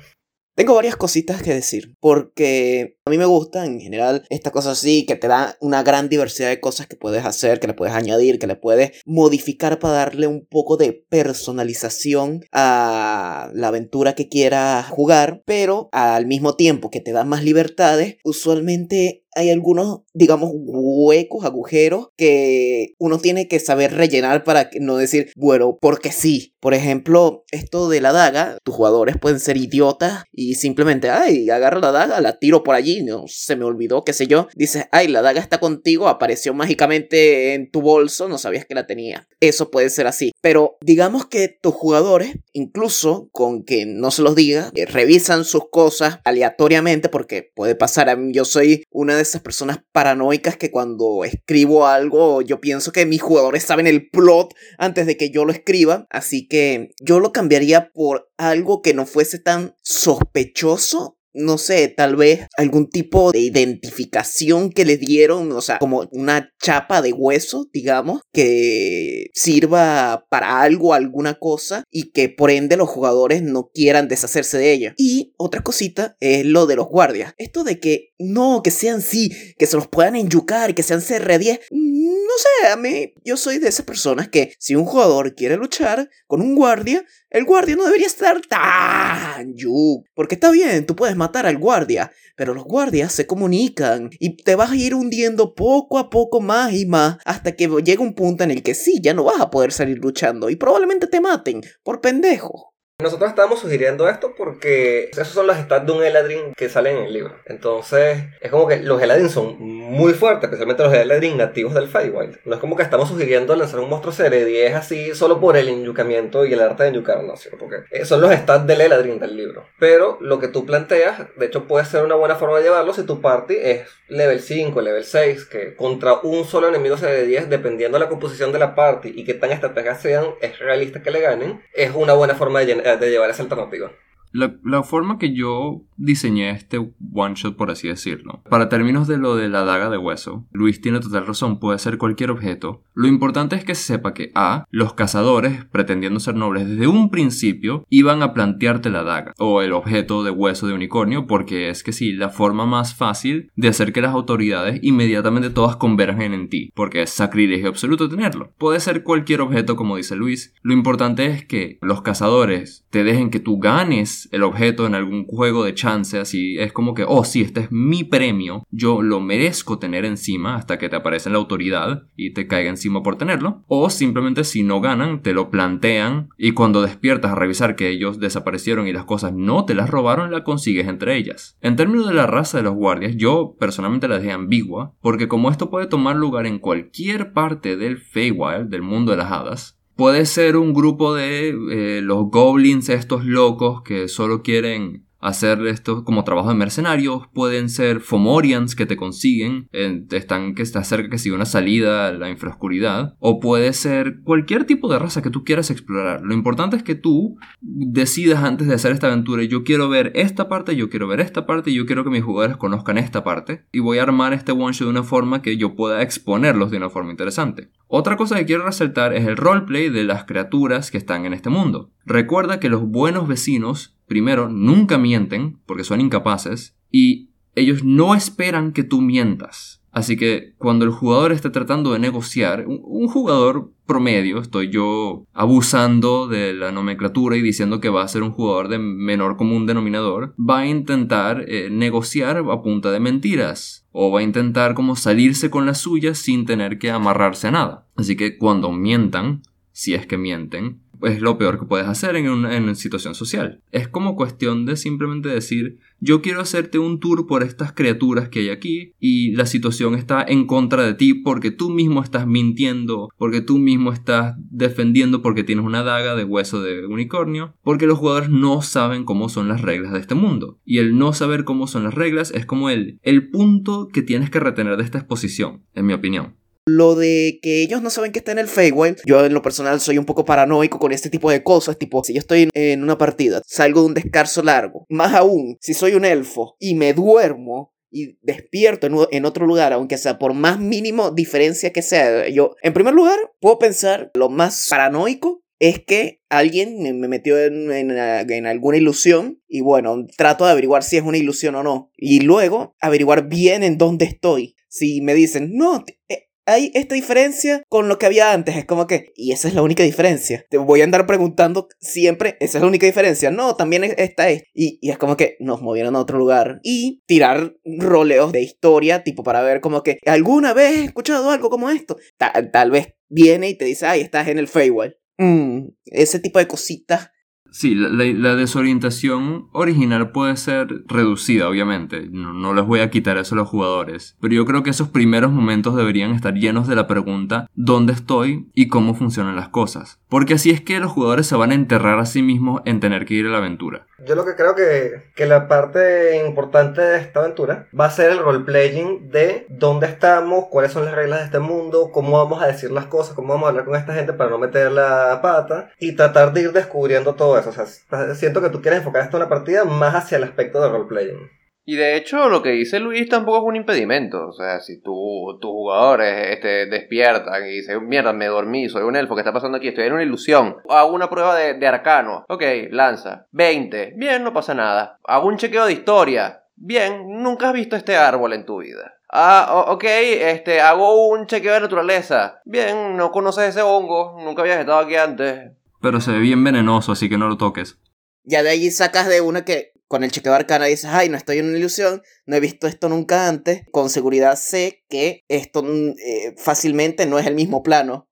Tengo 0.57 0.75
varias 0.75 0.97
cositas 0.97 1.43
que 1.43 1.55
decir, 1.55 1.97
porque 2.01 2.99
a 3.07 3.11
mí 3.11 3.17
me 3.17 3.25
gusta 3.25 3.65
en 3.65 3.81
general 3.81 4.25
esta 4.29 4.51
cosa 4.51 4.73
así, 4.73 5.07
que 5.07 5.17
te 5.17 5.29
da 5.29 5.57
una 5.61 5.83
gran 5.83 6.09
diversidad 6.09 6.49
de 6.49 6.61
cosas 6.61 6.87
que 6.87 6.97
puedes 6.97 7.25
hacer, 7.25 7.61
que 7.61 7.67
le 7.67 7.75
puedes 7.75 7.95
añadir, 7.95 8.39
que 8.39 8.47
le 8.47 8.57
puedes 8.57 9.01
modificar 9.07 9.79
para 9.79 9.95
darle 9.95 10.27
un 10.27 10.45
poco 10.45 10.77
de 10.77 10.93
personalización 11.09 12.43
a 12.53 13.51
la 13.55 13.69
aventura 13.69 14.15
que 14.15 14.29
quieras 14.29 14.89
jugar, 14.89 15.43
pero 15.47 15.89
al 15.93 16.27
mismo 16.27 16.57
tiempo 16.57 16.91
que 16.91 17.01
te 17.01 17.13
da 17.13 17.25
más 17.25 17.43
libertades, 17.43 18.17
usualmente 18.25 19.25
hay 19.35 19.51
algunos, 19.51 20.01
digamos, 20.13 20.51
huecos, 20.55 21.45
agujeros 21.45 22.09
que 22.17 22.95
uno 22.99 23.19
tiene 23.19 23.49
que 23.49 23.61
saber 23.61 23.95
rellenar 23.95 24.45
para 24.45 24.71
no 24.81 24.97
decir, 24.97 25.31
bueno, 25.37 25.79
porque 25.81 26.13
sí. 26.13 26.55
Por 26.61 26.75
ejemplo, 26.75 27.45
esto 27.53 27.89
de 27.89 28.01
la 28.01 28.13
daga, 28.13 28.59
tus 28.63 28.75
jugadores 28.75 29.17
pueden 29.19 29.41
ser 29.41 29.57
idiotas 29.57 30.25
y 30.33 30.57
simplemente, 30.57 31.09
ay, 31.09 31.49
agarro 31.49 31.81
la 31.81 31.91
daga, 31.91 32.21
la 32.21 32.39
tiro 32.39 32.63
por 32.63 32.75
allí, 32.75 33.03
no 33.03 33.25
se 33.29 33.57
me 33.57 33.65
olvidó, 33.65 34.05
qué 34.05 34.13
sé 34.13 34.27
yo. 34.27 34.49
Dices, 34.55 34.85
ay, 34.93 35.09
la 35.09 35.23
daga 35.23 35.41
está 35.41 35.59
contigo, 35.59 36.09
apareció 36.09 36.53
mágicamente 36.53 37.55
en 37.55 37.71
tu 37.71 37.81
bolso, 37.81 38.29
no 38.29 38.37
sabías 38.37 38.67
que 38.67 38.75
la 38.75 38.87
tenía. 38.87 39.27
Eso 39.41 39.71
puede 39.71 39.89
ser 39.89 40.07
así. 40.07 40.33
Pero 40.43 40.77
digamos 40.83 41.27
que 41.27 41.49
tus 41.49 41.75
jugadores, 41.75 42.35
incluso 42.53 43.31
con 43.33 43.65
que 43.65 43.87
no 43.87 44.11
se 44.11 44.23
los 44.23 44.35
diga, 44.35 44.71
eh, 44.75 44.85
revisan 44.85 45.45
sus 45.45 45.71
cosas 45.71 46.19
aleatoriamente 46.25 47.09
porque 47.09 47.51
puede 47.55 47.75
pasar 47.75 48.01
yo 48.33 48.45
soy 48.45 48.85
una 48.91 49.17
de 49.21 49.29
esas 49.29 49.43
personas 49.43 49.79
paranoicas 49.93 50.57
que 50.57 50.71
cuando 50.71 51.25
escribo 51.25 51.87
algo 51.87 52.43
yo 52.43 52.61
pienso 52.61 52.93
que 52.93 53.07
mis 53.07 53.23
jugadores 53.23 53.63
saben 53.63 53.87
el 53.87 54.11
plot 54.11 54.55
antes 54.79 55.07
de 55.07 55.17
que 55.17 55.31
yo 55.31 55.45
lo 55.45 55.53
escriba, 55.53 56.07
así 56.11 56.49
que 56.49 56.91
yo 57.01 57.21
lo 57.21 57.33
cambiaría 57.33 57.91
por 57.93 58.31
algo 58.37 58.83
que 58.83 58.95
no 58.95 59.07
fuese 59.07 59.39
tan 59.39 59.75
sospechoso 59.83 61.20
no 61.33 61.59
sé, 61.59 61.89
tal 61.89 62.17
vez 62.17 62.47
algún 62.57 62.89
tipo 62.89 63.33
de 63.33 63.41
identificación 63.41 64.71
que 64.71 64.85
le 64.85 64.97
dieron, 64.97 65.53
o 65.53 65.61
sea, 65.61 65.79
como 65.79 66.09
una 66.13 66.53
chapa 66.61 67.03
de 67.03 67.13
hueso, 67.13 67.69
digamos, 67.73 68.23
que 68.33 69.27
sirva 69.33 70.27
para 70.31 70.63
algo, 70.63 70.95
alguna 70.95 71.39
cosa, 71.39 71.85
y 71.91 72.11
que 72.13 72.29
por 72.29 72.51
ende 72.51 72.77
los 72.77 72.89
jugadores 72.89 73.43
no 73.43 73.71
quieran 73.73 74.09
deshacerse 74.09 74.59
de 74.59 74.73
ella. 74.73 74.95
Y 74.97 75.35
otra 75.37 75.63
cosita 75.63 76.17
es 76.21 76.45
lo 76.45 76.67
de 76.67 76.77
los 76.77 76.89
guardias. 76.89 77.35
Esto 77.39 77.65
de 77.65 77.79
que 77.79 78.11
no, 78.19 78.63
que 78.63 78.71
sean 78.71 79.03
sí, 79.03 79.31
que 79.59 79.67
se 79.67 79.77
los 79.77 79.89
puedan 79.89 80.17
enyucar, 80.17 80.75
que 80.75 80.83
sean 80.83 81.01
CR10, 81.01 81.61
no 82.07 82.33
sé, 82.39 82.69
a 82.69 82.77
mí, 82.77 83.13
yo 83.25 83.37
soy 83.37 83.59
de 83.59 83.69
esas 83.69 83.85
personas 83.85 84.29
que 84.29 84.55
si 84.59 84.75
un 84.75 84.85
jugador 84.85 85.35
quiere 85.35 85.57
luchar 85.57 86.09
con 86.27 86.41
un 86.41 86.55
guardia, 86.55 87.05
el 87.31 87.45
guardia 87.45 87.77
no 87.77 87.85
debería 87.85 88.07
estar 88.07 88.41
tan 88.43 89.55
yuk. 89.55 90.07
Porque 90.15 90.35
está 90.35 90.51
bien, 90.51 90.87
tú 90.87 90.97
puedes 90.97 91.17
matar 91.17 91.47
al 91.47 91.59
guardia, 91.59 92.13
pero 92.37 92.55
los 92.55 92.65
guardias 92.65 93.13
se 93.13 93.27
comunican 93.27 94.11
y 94.19 94.37
te 94.37 94.55
vas 94.55 94.71
a 94.71 94.77
ir 94.77 94.95
hundiendo 94.95 95.55
poco 95.55 95.99
a 95.99 96.11
poco 96.11 96.41
más 96.41 96.73
y 96.73 96.87
más 96.87 97.19
hasta 97.25 97.57
que 97.57 97.69
llegue 97.85 97.99
un 97.99 98.15
punto 98.15 98.45
en 98.45 98.51
el 98.51 98.63
que 98.63 98.75
sí, 98.75 99.01
ya 99.03 99.15
no 99.15 99.25
vas 99.25 99.41
a 99.41 99.51
poder 99.51 99.73
salir 99.73 99.99
luchando 99.99 100.51
y 100.51 100.57
probablemente 100.57 101.07
te 101.07 101.21
maten 101.21 101.63
por 101.83 102.01
pendejo. 102.01 102.70
Nosotros 103.01 103.31
estábamos 103.31 103.61
sugiriendo 103.61 104.09
esto 104.09 104.35
porque 104.37 105.11
esos 105.13 105.29
son 105.29 105.47
los 105.47 105.57
stats 105.57 105.87
de 105.87 105.93
un 105.93 106.05
Eladrin 106.05 106.55
que 106.55 106.69
salen 106.69 106.99
en 106.99 107.05
el 107.05 107.13
libro. 107.13 107.35
Entonces, 107.47 108.25
es 108.41 108.51
como 108.51 108.67
que 108.67 108.79
los 108.79 109.01
Eladrin 109.01 109.29
son 109.29 109.57
muy 109.59 110.13
fuertes, 110.13 110.45
especialmente 110.45 110.83
los 110.83 110.93
Eladrin 110.93 111.37
nativos 111.37 111.75
del 111.75 111.89
Feywild. 111.89 112.39
No 112.45 112.55
es 112.55 112.61
como 112.61 112.77
que 112.77 112.83
estamos 112.83 113.09
sugiriendo 113.09 113.57
lanzar 113.57 113.81
un 113.81 113.89
monstruo 113.89 114.13
CR10 114.13 114.75
así 114.75 115.15
solo 115.15 115.41
por 115.41 115.57
el 115.57 115.69
enyucamiento 115.69 116.45
y 116.45 116.53
el 116.53 116.61
arte 116.61 116.85
de 116.85 116.91
enyucar, 116.91 117.23
no, 117.25 117.37
sino 117.37 117.57
porque 117.59 118.05
son 118.05 118.21
los 118.21 118.33
stats 118.33 118.67
del 118.67 118.81
Eladrin 118.81 119.19
del 119.19 119.37
libro. 119.37 119.67
Pero 119.79 120.19
lo 120.21 120.39
que 120.39 120.49
tú 120.49 120.67
planteas, 120.67 121.21
de 121.37 121.47
hecho, 121.47 121.67
puede 121.67 121.85
ser 121.85 122.05
una 122.05 122.15
buena 122.15 122.37
forma 122.37 122.59
de 122.59 122.65
llevarlo 122.65 122.93
si 122.93 123.05
tu 123.05 123.21
party 123.21 123.55
es 123.57 123.89
level 124.09 124.41
5, 124.41 124.81
level 124.81 125.05
6, 125.05 125.45
que 125.47 125.75
contra 125.75 126.21
un 126.21 126.45
solo 126.45 126.69
enemigo 126.69 126.97
CR10, 126.97 127.47
dependiendo 127.47 127.99
de 127.99 128.05
la 128.05 128.11
composición 128.11 128.53
de 128.53 128.59
la 128.59 128.75
party 128.75 129.13
y 129.15 129.25
qué 129.25 129.35
tan 129.35 129.53
estrategias 129.53 130.01
sean, 130.03 130.27
es 130.41 130.59
realista 130.59 131.03
que 131.03 131.11
le 131.11 131.21
ganen, 131.21 131.63
es 131.73 131.93
una 131.95 132.13
buena 132.15 132.35
forma 132.35 132.61
de 132.61 132.67
llenar 132.67 132.90
de 132.97 133.11
llevar 133.11 133.31
esa 133.31 133.43
alternativa. 133.43 133.93
La, 134.33 134.83
forma 134.83 135.19
que 135.19 135.35
yo 135.35 135.83
diseñé 135.97 136.51
este 136.51 136.79
one 137.13 137.35
shot, 137.35 137.57
por 137.57 137.71
así 137.71 137.89
decirlo. 137.89 138.43
Para 138.49 138.69
términos 138.69 139.07
de 139.07 139.19
lo 139.19 139.37
de 139.37 139.49
la 139.49 139.65
daga 139.65 139.91
de 139.91 139.99
hueso, 139.99 140.47
Luis 140.53 140.81
tiene 140.81 141.01
total 141.01 141.27
razón, 141.27 141.61
puede 141.61 141.79
ser 141.79 141.99
cualquier 141.99 142.31
objeto. 142.31 142.83
Lo 142.95 143.09
importante 143.09 143.57
es 143.57 143.65
que 143.65 143.75
se 143.75 143.83
sepa 143.83 144.15
que 144.15 144.33
A, 144.35 144.65
los 144.71 144.95
cazadores, 144.95 145.65
pretendiendo 145.67 146.21
ser 146.21 146.35
nobles 146.37 146.69
desde 146.69 146.87
un 146.87 147.11
principio, 147.11 147.85
iban 147.91 148.23
a 148.23 148.33
plantearte 148.33 148.91
la 148.91 149.03
daga 149.03 149.35
o 149.39 149.63
el 149.63 149.73
objeto 149.73 150.23
de 150.25 150.31
hueso 150.31 150.67
de 150.67 150.75
unicornio, 150.75 151.27
porque 151.27 151.69
es 151.69 151.83
que 151.83 151.93
sí, 151.93 152.13
la 152.13 152.31
forma 152.31 152.67
más 152.67 152.95
fácil 152.95 153.51
de 153.57 153.69
hacer 153.69 153.93
que 153.93 154.01
las 154.01 154.15
autoridades 154.15 154.81
inmediatamente 154.83 155.51
todas 155.51 155.77
convergen 155.77 156.33
en 156.33 156.49
ti, 156.49 156.73
porque 156.75 157.03
es 157.03 157.11
sacrilegio 157.11 157.69
absoluto 157.69 158.09
tenerlo. 158.09 158.53
Puede 158.59 158.81
ser 158.81 159.03
cualquier 159.03 159.41
objeto, 159.41 159.77
como 159.77 159.97
dice 159.97 160.17
Luis. 160.17 160.55
Lo 160.63 160.73
importante 160.73 161.27
es 161.27 161.45
que 161.45 161.79
los 161.83 162.03
cazadores 162.03 162.87
te 162.91 163.05
dejen 163.05 163.31
que 163.31 163.41
tú 163.41 163.59
ganes 163.59 164.20
el 164.33 164.43
objeto 164.43 164.87
en 164.87 164.95
algún 164.95 165.27
juego 165.27 165.65
de 165.65 165.75
chat 165.75 165.91
así 165.91 166.57
es 166.59 166.73
como 166.73 166.95
que, 166.95 167.05
oh 167.07 167.25
sí, 167.25 167.43
este 167.43 167.61
es 167.61 167.73
mi 167.73 168.05
premio, 168.05 168.65
yo 168.71 169.03
lo 169.03 169.21
merezco 169.21 169.79
tener 169.79 170.05
encima 170.05 170.55
hasta 170.55 170.79
que 170.79 170.89
te 170.89 170.97
aparece 170.97 171.31
la 171.31 171.39
autoridad 171.39 172.05
y 172.17 172.33
te 172.33 172.47
caiga 172.47 172.71
encima 172.71 173.03
por 173.03 173.17
tenerlo, 173.17 173.65
o 173.67 173.91
simplemente 173.91 174.45
si 174.45 174.63
no 174.63 174.81
ganan, 174.81 175.23
te 175.23 175.33
lo 175.33 175.51
plantean 175.51 176.29
y 176.39 176.53
cuando 176.53 176.83
despiertas 176.83 177.33
a 177.33 177.35
revisar 177.35 177.77
que 177.77 177.89
ellos 177.89 178.21
desaparecieron 178.21 178.87
y 178.87 178.93
las 178.93 179.05
cosas 179.05 179.33
no 179.35 179.65
te 179.65 179.75
las 179.75 179.91
robaron, 179.91 180.31
la 180.31 180.45
consigues 180.45 180.87
entre 180.87 181.17
ellas. 181.17 181.59
En 181.61 181.77
términos 181.77 182.07
de 182.07 182.15
la 182.15 182.27
raza 182.27 182.59
de 182.59 182.65
los 182.65 182.75
guardias, 182.75 183.17
yo 183.17 183.57
personalmente 183.59 184.09
la 184.09 184.19
dejé 184.19 184.33
ambigua, 184.33 184.95
porque 185.01 185.29
como 185.29 185.51
esto 185.51 185.71
puede 185.71 185.87
tomar 185.87 186.17
lugar 186.17 186.47
en 186.47 186.59
cualquier 186.59 187.33
parte 187.33 187.77
del 187.77 187.99
Feywild, 187.99 188.69
del 188.69 188.83
mundo 188.83 189.11
de 189.11 189.19
las 189.19 189.33
hadas, 189.33 189.80
Puede 190.01 190.25
ser 190.25 190.57
un 190.57 190.73
grupo 190.73 191.13
de 191.13 191.51
eh, 191.51 192.01
los 192.01 192.31
goblins, 192.31 192.89
estos 192.89 193.27
locos 193.27 193.83
que 193.83 194.09
solo 194.09 194.43
quieren 194.43 195.07
hacer 195.21 195.67
esto 195.67 196.05
como 196.05 196.25
trabajo 196.25 196.49
de 196.49 196.55
mercenarios, 196.55 197.29
pueden 197.33 197.69
ser 197.69 198.01
Fomorians 198.01 198.75
que 198.75 198.87
te 198.87 198.97
consiguen, 198.97 199.69
están 200.11 200.55
que 200.55 200.63
está 200.63 200.83
cerca 200.85 201.11
que 201.11 201.19
sigue 201.19 201.35
una 201.35 201.45
salida 201.45 202.09
a 202.09 202.13
la 202.13 202.31
infraoscuridad, 202.31 203.15
o 203.19 203.41
puede 203.41 203.73
ser 203.73 204.21
cualquier 204.23 204.65
tipo 204.65 204.91
de 204.93 204.99
raza 204.99 205.23
que 205.23 205.31
tú 205.31 205.45
quieras 205.45 205.71
explorar. 205.71 206.23
Lo 206.23 206.35
importante 206.35 206.77
es 206.77 206.83
que 206.83 206.95
tú 206.95 207.37
decidas 207.61 208.43
antes 208.43 208.67
de 208.67 208.75
hacer 208.75 208.93
esta 208.93 209.07
aventura, 209.09 209.45
yo 209.45 209.65
quiero 209.65 209.89
ver 209.89 210.13
esta 210.15 210.49
parte, 210.49 210.77
yo 210.77 210.89
quiero 210.89 211.07
ver 211.07 211.21
esta 211.21 211.47
parte, 211.47 211.73
yo 211.73 211.87
quiero 211.87 212.05
que 212.05 212.11
mis 212.11 212.25
jugadores 212.25 212.57
conozcan 212.57 212.99
esta 212.99 213.25
parte, 213.25 213.67
y 213.73 213.81
voy 213.81 213.99
a 213.99 214.03
armar 214.05 214.33
este 214.33 214.53
one 214.53 214.73
shot 214.73 214.87
de 214.87 214.91
una 214.91 215.03
forma 215.03 215.43
que 215.43 215.57
yo 215.57 215.75
pueda 215.77 216.03
exponerlos 216.03 216.71
de 216.71 216.79
una 216.79 216.91
forma 216.91 217.11
interesante. 217.11 217.71
Otra 217.93 218.17
cosa 218.17 218.37
que 218.37 218.47
quiero 218.47 218.65
resaltar 218.65 219.13
es 219.15 219.27
el 219.27 219.37
roleplay 219.37 219.89
de 219.89 220.05
las 220.05 220.25
criaturas 220.25 220.91
que 220.91 220.99
están 220.99 221.27
en 221.27 221.35
este 221.35 221.51
mundo. 221.51 221.91
Recuerda 222.05 222.61
que 222.61 222.69
los 222.69 222.83
buenos 222.83 223.29
vecinos 223.29 223.97
primero, 224.11 224.49
nunca 224.49 224.99
mienten 224.99 225.61
porque 225.67 225.85
son 225.85 226.01
incapaces 226.01 226.77
y 226.91 227.31
ellos 227.55 227.85
no 227.85 228.17
esperan 228.17 228.73
que 228.73 228.83
tú 228.83 229.01
mientas. 229.01 229.85
Así 229.93 230.17
que 230.17 230.55
cuando 230.59 230.85
el 230.85 230.91
jugador 230.91 231.31
esté 231.31 231.49
tratando 231.49 231.93
de 231.93 232.01
negociar, 232.01 232.67
un, 232.67 233.07
jugador 233.07 233.73
promedio, 233.87 234.41
estoy 234.41 234.69
yo 234.69 235.27
abusando 235.33 236.27
de 236.27 236.55
la 236.55 236.73
nomenclatura 236.73 237.37
y 237.37 237.41
diciendo 237.41 237.81
que 237.81 237.89
va 237.89 238.03
a 238.03 238.09
ser 238.09 238.25
un 238.25 238.33
jugador 238.33 238.67
de 238.67 238.81
menor 238.81 239.37
común 239.37 239.67
denominador, 239.67 240.35
va 240.37 240.61
a 240.61 240.67
intentar 240.67 241.45
eh, 241.47 241.69
negociar 241.71 242.39
a 242.39 242.63
punta 242.63 242.91
de 242.91 242.99
mentiras 242.99 243.87
o 243.93 244.11
va 244.11 244.21
a 244.21 244.25
intentar 244.25 244.75
como 244.75 244.97
salirse 244.97 245.51
con 245.51 245.67
las 245.67 245.79
suyas 245.79 246.19
sin 246.19 246.47
tener 246.47 246.81
que 246.81 246.91
amarrarse 246.91 247.47
a 247.47 247.53
nada. 247.53 247.87
Así 247.95 248.17
que 248.17 248.39
cuando 248.39 248.73
mientan, 248.73 249.43
si 249.71 249.95
es 249.95 250.05
que 250.07 250.19
mienten, 250.19 250.81
es 251.03 251.21
lo 251.21 251.39
peor 251.39 251.59
que 251.59 251.67
puedes 251.67 251.87
hacer 251.87 252.17
en 252.17 252.29
una, 252.29 252.75
situación 252.75 253.15
social. 253.15 253.63
Es 253.73 253.89
como 253.89 254.17
cuestión 254.17 254.65
de 254.67 254.77
simplemente 254.77 255.29
decir, 255.29 255.79
yo 255.99 256.23
quiero 256.23 256.41
hacerte 256.41 256.79
un 256.79 257.01
tour 257.01 257.27
por 257.27 257.43
estas 257.43 257.73
criaturas 257.73 258.29
que 258.29 258.41
hay 258.41 258.49
aquí 258.51 258.93
y 258.99 259.33
la 259.33 259.47
situación 259.47 259.95
está 259.95 260.23
en 260.23 260.47
contra 260.47 260.85
de 260.85 260.95
ti 260.95 261.15
porque 261.15 261.51
tú 261.51 261.71
mismo 261.71 262.03
estás 262.03 262.27
mintiendo, 262.27 263.09
porque 263.19 263.41
tú 263.41 263.59
mismo 263.59 263.93
estás 263.93 264.37
defendiendo 264.51 265.23
porque 265.23 265.45
tienes 265.45 265.65
una 265.65 265.83
daga 265.83 266.15
de 266.15 266.25
hueso 266.25 266.63
de 266.63 266.87
unicornio, 266.87 267.55
porque 267.63 267.87
los 267.87 267.99
jugadores 267.99 268.31
no 268.31 268.63
saben 268.63 269.05
cómo 269.05 269.29
son 269.29 269.49
las 269.49 269.63
reglas 269.63 269.93
de 269.93 270.01
este 270.01 270.15
mundo. 270.15 270.59
Y 270.65 270.79
el 270.79 270.97
no 270.97 271.13
saber 271.13 271.45
cómo 271.45 271.67
son 271.67 271.85
las 271.85 271.95
reglas 271.95 272.31
es 272.33 272.47
como 272.47 272.71
el, 272.71 272.99
el 273.03 273.31
punto 273.31 273.89
que 273.89 274.03
tienes 274.03 274.31
que 274.31 274.41
retener 274.41 274.77
de 274.77 274.85
esta 274.85 274.99
exposición, 274.99 275.65
en 275.75 275.87
mi 275.87 275.93
opinión. 275.93 276.40
Lo 276.67 276.95
de 276.95 277.39
que 277.43 277.63
ellos 277.63 277.83
no 277.83 277.91
saben 277.91 278.13
que 278.13 278.19
está 278.19 278.33
en 278.33 278.39
el 278.39 278.49
Feywild, 278.49 278.99
yo 279.07 279.25
en 279.25 279.35
lo 279.35 279.43
personal 279.43 279.81
soy 279.81 279.99
un 279.99 280.05
poco 280.05 280.25
paranoico 280.25 280.79
con 280.79 280.93
este 280.93 281.11
tipo 281.11 281.31
de 281.31 281.43
cosas, 281.43 281.79
tipo, 281.79 282.05
si 282.05 282.15
yo 282.15 282.19
estoy 282.19 282.49
en 282.55 282.83
una 282.83 282.99
partida, 282.99 283.43
salgo 283.47 283.81
de 283.81 283.87
un 283.87 283.95
descanso 283.95 284.43
largo, 284.43 284.87
más 284.89 285.15
aún, 285.15 285.57
si 285.61 285.75
soy 285.75 285.95
un 285.95 286.05
elfo 286.05 286.57
y 286.59 286.75
me 286.75 286.93
duermo, 286.93 287.75
y 287.91 288.19
despierto 288.23 288.87
en, 289.11 289.25
otro 289.25 289.47
lugar, 289.47 289.73
aunque 289.73 289.99
sea 289.99 290.19
por 290.19 290.33
más 290.33 290.61
mínimo 290.61 291.11
diferencia 291.11 291.73
que 291.73 291.83
sea. 291.83 292.29
Yo, 292.29 292.55
en 292.63 292.73
primer 292.73 292.95
lugar, 292.95 293.19
puedo 293.41 293.59
pensar 293.59 294.11
lo 294.15 294.29
más 294.29 294.69
paranoico 294.71 295.43
es 295.59 295.81
que 295.85 296.23
alguien 296.31 296.81
me 296.99 297.07
metió 297.09 297.39
en, 297.39 297.71
en, 297.71 298.47
alguna 298.47 298.79
ilusión 298.79 299.43
y 299.47 299.61
bueno, 299.61 300.07
trato 300.17 300.47
de 300.47 300.53
averiguar 300.53 300.83
si 300.83 300.97
es 300.97 301.03
una 301.03 301.19
ilusión 301.19 301.55
o 301.55 301.63
no. 301.63 301.91
Y 301.97 302.21
luego 302.21 302.75
averiguar 302.81 303.29
bien 303.29 303.63
en 303.63 303.77
dónde 303.77 304.07
estoy. 304.07 304.57
Si 304.69 305.03
me 305.03 305.15
dicen, 305.15 305.51
no, 305.55 305.85
eh, 306.09 306.30
hay 306.51 306.71
esta 306.75 306.95
diferencia 306.95 307.63
con 307.69 307.89
lo 307.89 307.99
que 307.99 308.07
había 308.07 308.33
antes. 308.33 308.57
Es 308.57 308.65
como 308.65 308.87
que, 308.87 309.13
y 309.15 309.33
esa 309.33 309.49
es 309.49 309.55
la 309.55 309.63
única 309.63 309.83
diferencia. 309.83 310.45
Te 310.51 310.59
voy 310.59 310.81
a 310.81 310.85
andar 310.85 311.07
preguntando 311.07 311.69
siempre, 311.81 312.37
esa 312.41 312.59
es 312.59 312.63
la 312.63 312.69
única 312.69 312.87
diferencia. 312.87 313.31
No, 313.31 313.57
también 313.57 313.85
esta 313.85 314.31
es. 314.31 314.45
Y, 314.55 314.79
y 314.81 314.91
es 314.91 314.99
como 314.99 315.17
que 315.17 315.37
nos 315.41 315.63
movieron 315.63 315.97
a 315.97 316.01
otro 316.01 316.19
lugar. 316.19 316.61
Y 316.63 317.03
tirar 317.07 317.55
roleos 317.65 318.33
de 318.33 318.43
historia, 318.43 319.03
tipo 319.05 319.23
para 319.23 319.43
ver 319.43 319.61
como 319.61 319.83
que, 319.83 319.99
¿alguna 320.07 320.53
vez 320.55 320.79
he 320.79 320.85
escuchado 320.85 321.31
algo 321.31 321.51
como 321.51 321.71
esto? 321.71 321.97
tal 322.19 322.71
vez 322.71 322.95
viene 323.09 323.49
y 323.49 323.55
te 323.55 323.65
dice, 323.65 323.87
ay, 323.87 324.01
estás 324.01 324.29
en 324.29 324.39
el 324.39 324.49
Feywild. 324.49 324.95
Mm, 325.19 325.69
ese 325.87 326.19
tipo 326.19 326.39
de 326.39 326.49
cositas 326.49 327.11
Sí, 327.51 327.75
la, 327.75 328.37
desorientación 328.37 329.49
original 329.53 330.13
puede 330.13 330.37
ser 330.37 330.85
reducida, 330.87 331.49
obviamente. 331.49 332.09
No, 332.11 332.55
les 332.55 332.65
voy 332.65 332.81
a 332.81 332.91
quitar 332.91 333.19
eso 333.19 333.35
a 333.35 333.39
los 333.39 333.49
jugadores. 333.49 334.17
Pero 334.21 334.35
yo 334.35 334.47
creo 334.47 334.63
que 334.63 334.71
esos 334.71 334.89
primeros 334.89 335.33
momentos 335.33 335.77
deberían 335.77 336.13
estar 336.13 336.35
llenos 336.35 336.69
de 336.69 336.77
la 336.77 336.87
pregunta 336.87 337.49
¿dónde 337.55 337.93
estoy? 337.93 338.49
y 338.55 338.69
cómo 338.69 338.95
funcionan 338.95 339.37
las 339.37 339.49
cosas. 339.49 340.00
Porque 340.11 340.35
así 340.35 340.51
es 340.51 340.61
que 340.61 340.81
los 340.81 340.91
jugadores 340.91 341.29
se 341.29 341.37
van 341.37 341.53
a 341.53 341.55
enterrar 341.55 342.01
a 342.01 342.05
sí 342.05 342.21
mismos 342.21 342.63
en 342.65 342.81
tener 342.81 343.07
que 343.07 343.15
ir 343.15 343.27
a 343.27 343.31
la 343.31 343.39
aventura. 343.39 343.87
Yo 344.05 344.17
lo 344.17 344.25
que 344.25 344.35
creo 344.35 344.57
que, 344.57 345.05
que 345.15 345.27
la 345.27 345.47
parte 345.47 346.17
importante 346.27 346.81
de 346.81 346.99
esta 346.99 347.21
aventura 347.21 347.69
va 347.79 347.85
a 347.85 347.91
ser 347.91 348.11
el 348.11 348.19
roleplaying 348.19 349.09
de 349.11 349.47
dónde 349.49 349.87
estamos, 349.87 350.47
cuáles 350.51 350.73
son 350.73 350.85
las 350.85 350.95
reglas 350.95 351.21
de 351.21 351.25
este 351.27 351.39
mundo, 351.39 351.91
cómo 351.93 352.19
vamos 352.19 352.43
a 352.43 352.49
decir 352.49 352.73
las 352.73 352.87
cosas, 352.87 353.15
cómo 353.15 353.35
vamos 353.35 353.47
a 353.47 353.51
hablar 353.51 353.65
con 353.65 353.77
esta 353.77 353.95
gente 353.95 354.13
para 354.13 354.31
no 354.31 354.39
meter 354.39 354.73
la 354.73 355.21
pata 355.23 355.71
y 355.79 355.95
tratar 355.95 356.33
de 356.33 356.43
ir 356.43 356.53
descubriendo 356.53 357.15
todo 357.15 357.39
eso. 357.39 357.51
O 357.51 357.53
sea, 357.53 358.15
siento 358.17 358.43
que 358.43 358.51
tú 358.51 358.61
quieres 358.61 358.81
enfocar 358.81 359.05
esto 359.05 359.17
en 359.17 359.23
una 359.23 359.31
partida 359.31 359.65
más 359.65 359.95
hacia 359.95 360.19
el 360.19 360.25
aspecto 360.25 360.61
de 360.61 360.71
roleplaying. 360.71 361.40
Y 361.71 361.77
de 361.77 361.97
hecho, 361.97 362.29
lo 362.29 362.43
que 362.43 362.51
dice 362.51 362.81
Luis 362.81 363.09
tampoco 363.09 363.39
es 363.39 363.45
un 363.45 363.55
impedimento. 363.55 364.27
O 364.27 364.33
sea, 364.33 364.59
si 364.59 364.83
tu, 364.83 365.39
tus 365.41 365.51
jugadores 365.53 366.31
este, 366.31 366.67
despiertan 366.67 367.47
y 367.47 367.51
dicen, 367.51 367.87
mierda, 367.87 368.13
me 368.13 368.27
dormí, 368.27 368.69
soy 368.69 368.83
un 368.83 368.97
elfo, 368.97 369.15
¿qué 369.15 369.21
está 369.21 369.33
pasando 369.33 369.57
aquí? 369.57 369.69
Estoy 369.69 369.85
en 369.85 369.93
una 369.93 370.03
ilusión. 370.03 370.57
Hago 370.69 370.93
una 370.93 371.09
prueba 371.09 371.37
de, 371.37 371.55
de 371.55 371.67
arcano. 371.69 372.25
Ok, 372.29 372.43
lanza. 372.73 373.29
20. 373.31 373.93
Bien, 373.97 374.25
no 374.25 374.33
pasa 374.33 374.53
nada. 374.53 374.99
Hago 375.05 375.29
un 375.29 375.37
chequeo 375.37 375.67
de 375.67 375.75
historia. 375.75 376.43
Bien, 376.57 377.23
nunca 377.23 377.51
has 377.51 377.55
visto 377.55 377.77
este 377.77 377.97
árbol 377.97 378.33
en 378.33 378.47
tu 378.47 378.63
vida. 378.63 378.97
Ah, 379.09 379.67
ok, 379.69 379.85
este, 379.85 380.61
hago 380.61 381.07
un 381.07 381.29
chequeo 381.29 381.55
de 381.55 381.61
naturaleza. 381.61 382.41
Bien, 382.47 382.97
no 382.97 383.13
conoces 383.13 383.45
ese 383.45 383.63
hongo, 383.63 384.17
nunca 384.25 384.43
habías 384.43 384.59
estado 384.59 384.81
aquí 384.81 384.97
antes. 384.97 385.53
Pero 385.81 386.01
se 386.01 386.11
ve 386.11 386.19
bien 386.19 386.43
venenoso, 386.43 386.91
así 386.91 387.09
que 387.09 387.17
no 387.17 387.29
lo 387.29 387.37
toques. 387.37 387.79
Ya 388.25 388.43
de 388.43 388.51
allí 388.51 388.73
sacas 388.73 389.09
de 389.09 389.21
una 389.21 389.45
que 389.45 389.71
con 389.91 390.05
el 390.05 390.13
chequeo 390.13 390.33
arcana 390.33 390.67
dices, 390.67 390.89
ay, 390.89 391.09
no 391.09 391.17
estoy 391.17 391.39
en 391.39 391.49
una 391.49 391.59
ilusión, 391.59 392.01
no 392.25 392.37
he 392.37 392.41
visto 392.41 392.69
esto 392.69 392.89
nunca 392.89 393.27
antes, 393.27 393.65
con 393.73 393.91
seguridad 393.91 394.37
sé 394.37 394.85
que 394.89 395.25
esto 395.27 395.65
mm, 395.65 395.89
eh, 395.99 396.35
fácilmente 396.37 397.07
no 397.07 397.19
es 397.19 397.27
el 397.27 397.35
mismo 397.35 397.65
plano. 397.65 398.09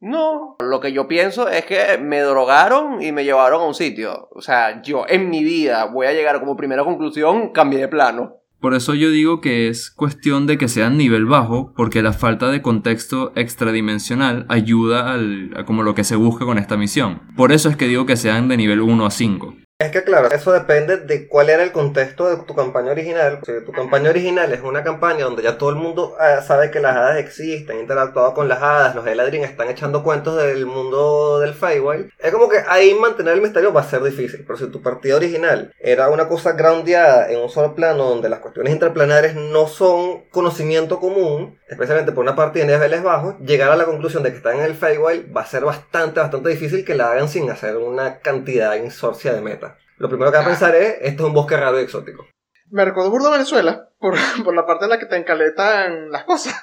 No, 0.00 0.56
lo 0.60 0.80
que 0.80 0.92
yo 0.92 1.08
pienso 1.08 1.48
es 1.48 1.64
que 1.64 1.96
me 1.96 2.20
drogaron 2.20 3.00
y 3.00 3.10
me 3.10 3.24
llevaron 3.24 3.62
a 3.62 3.64
un 3.64 3.72
sitio. 3.72 4.28
O 4.32 4.42
sea, 4.42 4.82
yo 4.82 5.06
en 5.08 5.30
mi 5.30 5.42
vida 5.42 5.86
voy 5.86 6.08
a 6.08 6.12
llegar 6.12 6.40
como 6.40 6.58
primera 6.58 6.84
conclusión, 6.84 7.52
cambié 7.52 7.80
de 7.80 7.88
plano. 7.88 8.42
Por 8.60 8.74
eso 8.74 8.92
yo 8.92 9.08
digo 9.08 9.40
que 9.40 9.68
es 9.68 9.90
cuestión 9.90 10.46
de 10.46 10.58
que 10.58 10.68
sea 10.68 10.90
nivel 10.90 11.24
bajo, 11.24 11.72
porque 11.74 12.02
la 12.02 12.12
falta 12.12 12.50
de 12.50 12.60
contexto 12.60 13.32
extradimensional 13.34 14.44
ayuda 14.50 15.14
al, 15.14 15.54
a 15.56 15.64
como 15.64 15.84
lo 15.84 15.94
que 15.94 16.04
se 16.04 16.16
busca 16.16 16.44
con 16.44 16.58
esta 16.58 16.76
misión. 16.76 17.22
Por 17.34 17.50
eso 17.50 17.70
es 17.70 17.78
que 17.78 17.88
digo 17.88 18.04
que 18.04 18.16
sean 18.16 18.48
de 18.48 18.58
nivel 18.58 18.82
1 18.82 19.06
a 19.06 19.10
5. 19.10 19.63
Es 19.76 19.90
que 19.90 20.04
claro, 20.04 20.30
eso 20.30 20.52
depende 20.52 20.98
de 20.98 21.26
cuál 21.26 21.50
era 21.50 21.64
el 21.64 21.72
contexto 21.72 22.28
de 22.28 22.44
tu 22.44 22.54
campaña 22.54 22.92
original. 22.92 23.40
Si 23.44 23.52
tu 23.64 23.72
campaña 23.72 24.10
original 24.10 24.52
es 24.52 24.60
una 24.60 24.84
campaña 24.84 25.24
donde 25.24 25.42
ya 25.42 25.58
todo 25.58 25.70
el 25.70 25.74
mundo 25.74 26.16
eh, 26.20 26.40
sabe 26.46 26.70
que 26.70 26.78
las 26.78 26.94
hadas 26.94 27.18
existen, 27.18 27.80
interactuado 27.80 28.34
con 28.34 28.46
las 28.46 28.62
hadas, 28.62 28.94
los 28.94 29.04
Eladrin 29.04 29.42
están 29.42 29.68
echando 29.68 30.04
cuentos 30.04 30.36
del 30.40 30.64
mundo 30.66 31.40
del 31.40 31.54
Feywild, 31.54 32.08
es 32.20 32.30
como 32.30 32.48
que 32.48 32.58
ahí 32.68 32.94
mantener 32.94 33.34
el 33.34 33.42
misterio 33.42 33.72
va 33.72 33.80
a 33.80 33.90
ser 33.90 34.04
difícil. 34.04 34.44
Pero 34.46 34.56
si 34.56 34.68
tu 34.68 34.80
partida 34.80 35.16
original 35.16 35.74
era 35.80 36.08
una 36.08 36.28
cosa 36.28 36.52
groundeada 36.52 37.28
en 37.32 37.40
un 37.40 37.50
solo 37.50 37.74
plano 37.74 38.04
donde 38.04 38.28
las 38.28 38.38
cuestiones 38.38 38.72
interplanares 38.72 39.34
no 39.34 39.66
son 39.66 40.22
conocimiento 40.30 41.00
común, 41.00 41.58
especialmente 41.74 42.12
por 42.12 42.22
una 42.22 42.36
partida 42.36 42.64
de 42.64 42.72
niveles 42.72 43.02
bajos, 43.02 43.36
llegar 43.40 43.70
a 43.70 43.76
la 43.76 43.84
conclusión 43.84 44.22
de 44.22 44.30
que 44.30 44.36
están 44.36 44.58
en 44.58 44.64
el 44.64 44.74
Feywild 44.74 45.36
va 45.36 45.42
a 45.42 45.46
ser 45.46 45.64
bastante, 45.64 46.20
bastante 46.20 46.48
difícil 46.48 46.84
que 46.84 46.94
la 46.94 47.10
hagan 47.10 47.28
sin 47.28 47.50
hacer 47.50 47.76
una 47.76 48.18
cantidad 48.20 48.74
insorcia 48.76 49.32
de 49.32 49.40
meta. 49.40 49.76
Lo 49.98 50.08
primero 50.08 50.30
que 50.30 50.38
va 50.38 50.44
a 50.44 50.46
pensar 50.46 50.74
es, 50.74 50.96
esto 51.02 51.22
es 51.24 51.28
un 51.28 51.34
bosque 51.34 51.56
raro 51.56 51.78
y 51.78 51.82
exótico. 51.82 52.26
Me 52.70 52.84
recuerdo 52.84 53.10
burdo 53.10 53.30
Venezuela 53.30 53.90
por, 53.98 54.14
por 54.44 54.54
la 54.54 54.66
parte 54.66 54.84
en 54.84 54.90
la 54.90 54.98
que 54.98 55.06
te 55.06 55.16
encaletan 55.16 56.10
las 56.10 56.24
cosas. 56.24 56.54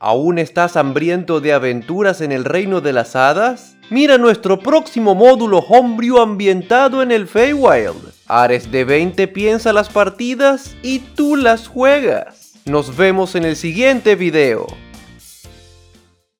¿Aún 0.00 0.38
estás 0.38 0.76
hambriento 0.76 1.40
de 1.40 1.52
aventuras 1.52 2.20
en 2.20 2.30
el 2.30 2.44
reino 2.44 2.80
de 2.80 2.92
las 2.92 3.16
hadas? 3.16 3.76
Mira 3.90 4.16
nuestro 4.18 4.60
próximo 4.60 5.16
módulo 5.16 5.58
Homebrew 5.58 6.18
ambientado 6.18 7.02
en 7.02 7.10
el 7.10 7.26
Feywild. 7.26 8.14
Ares 8.28 8.70
de 8.70 8.84
20 8.84 9.26
piensa 9.26 9.72
las 9.72 9.88
partidas 9.88 10.76
y 10.82 11.00
tú 11.00 11.34
las 11.34 11.66
juegas. 11.66 12.37
Nos 12.68 12.94
vemos 12.98 13.34
en 13.34 13.44
el 13.44 13.56
siguiente 13.56 14.14
video. 14.14 14.66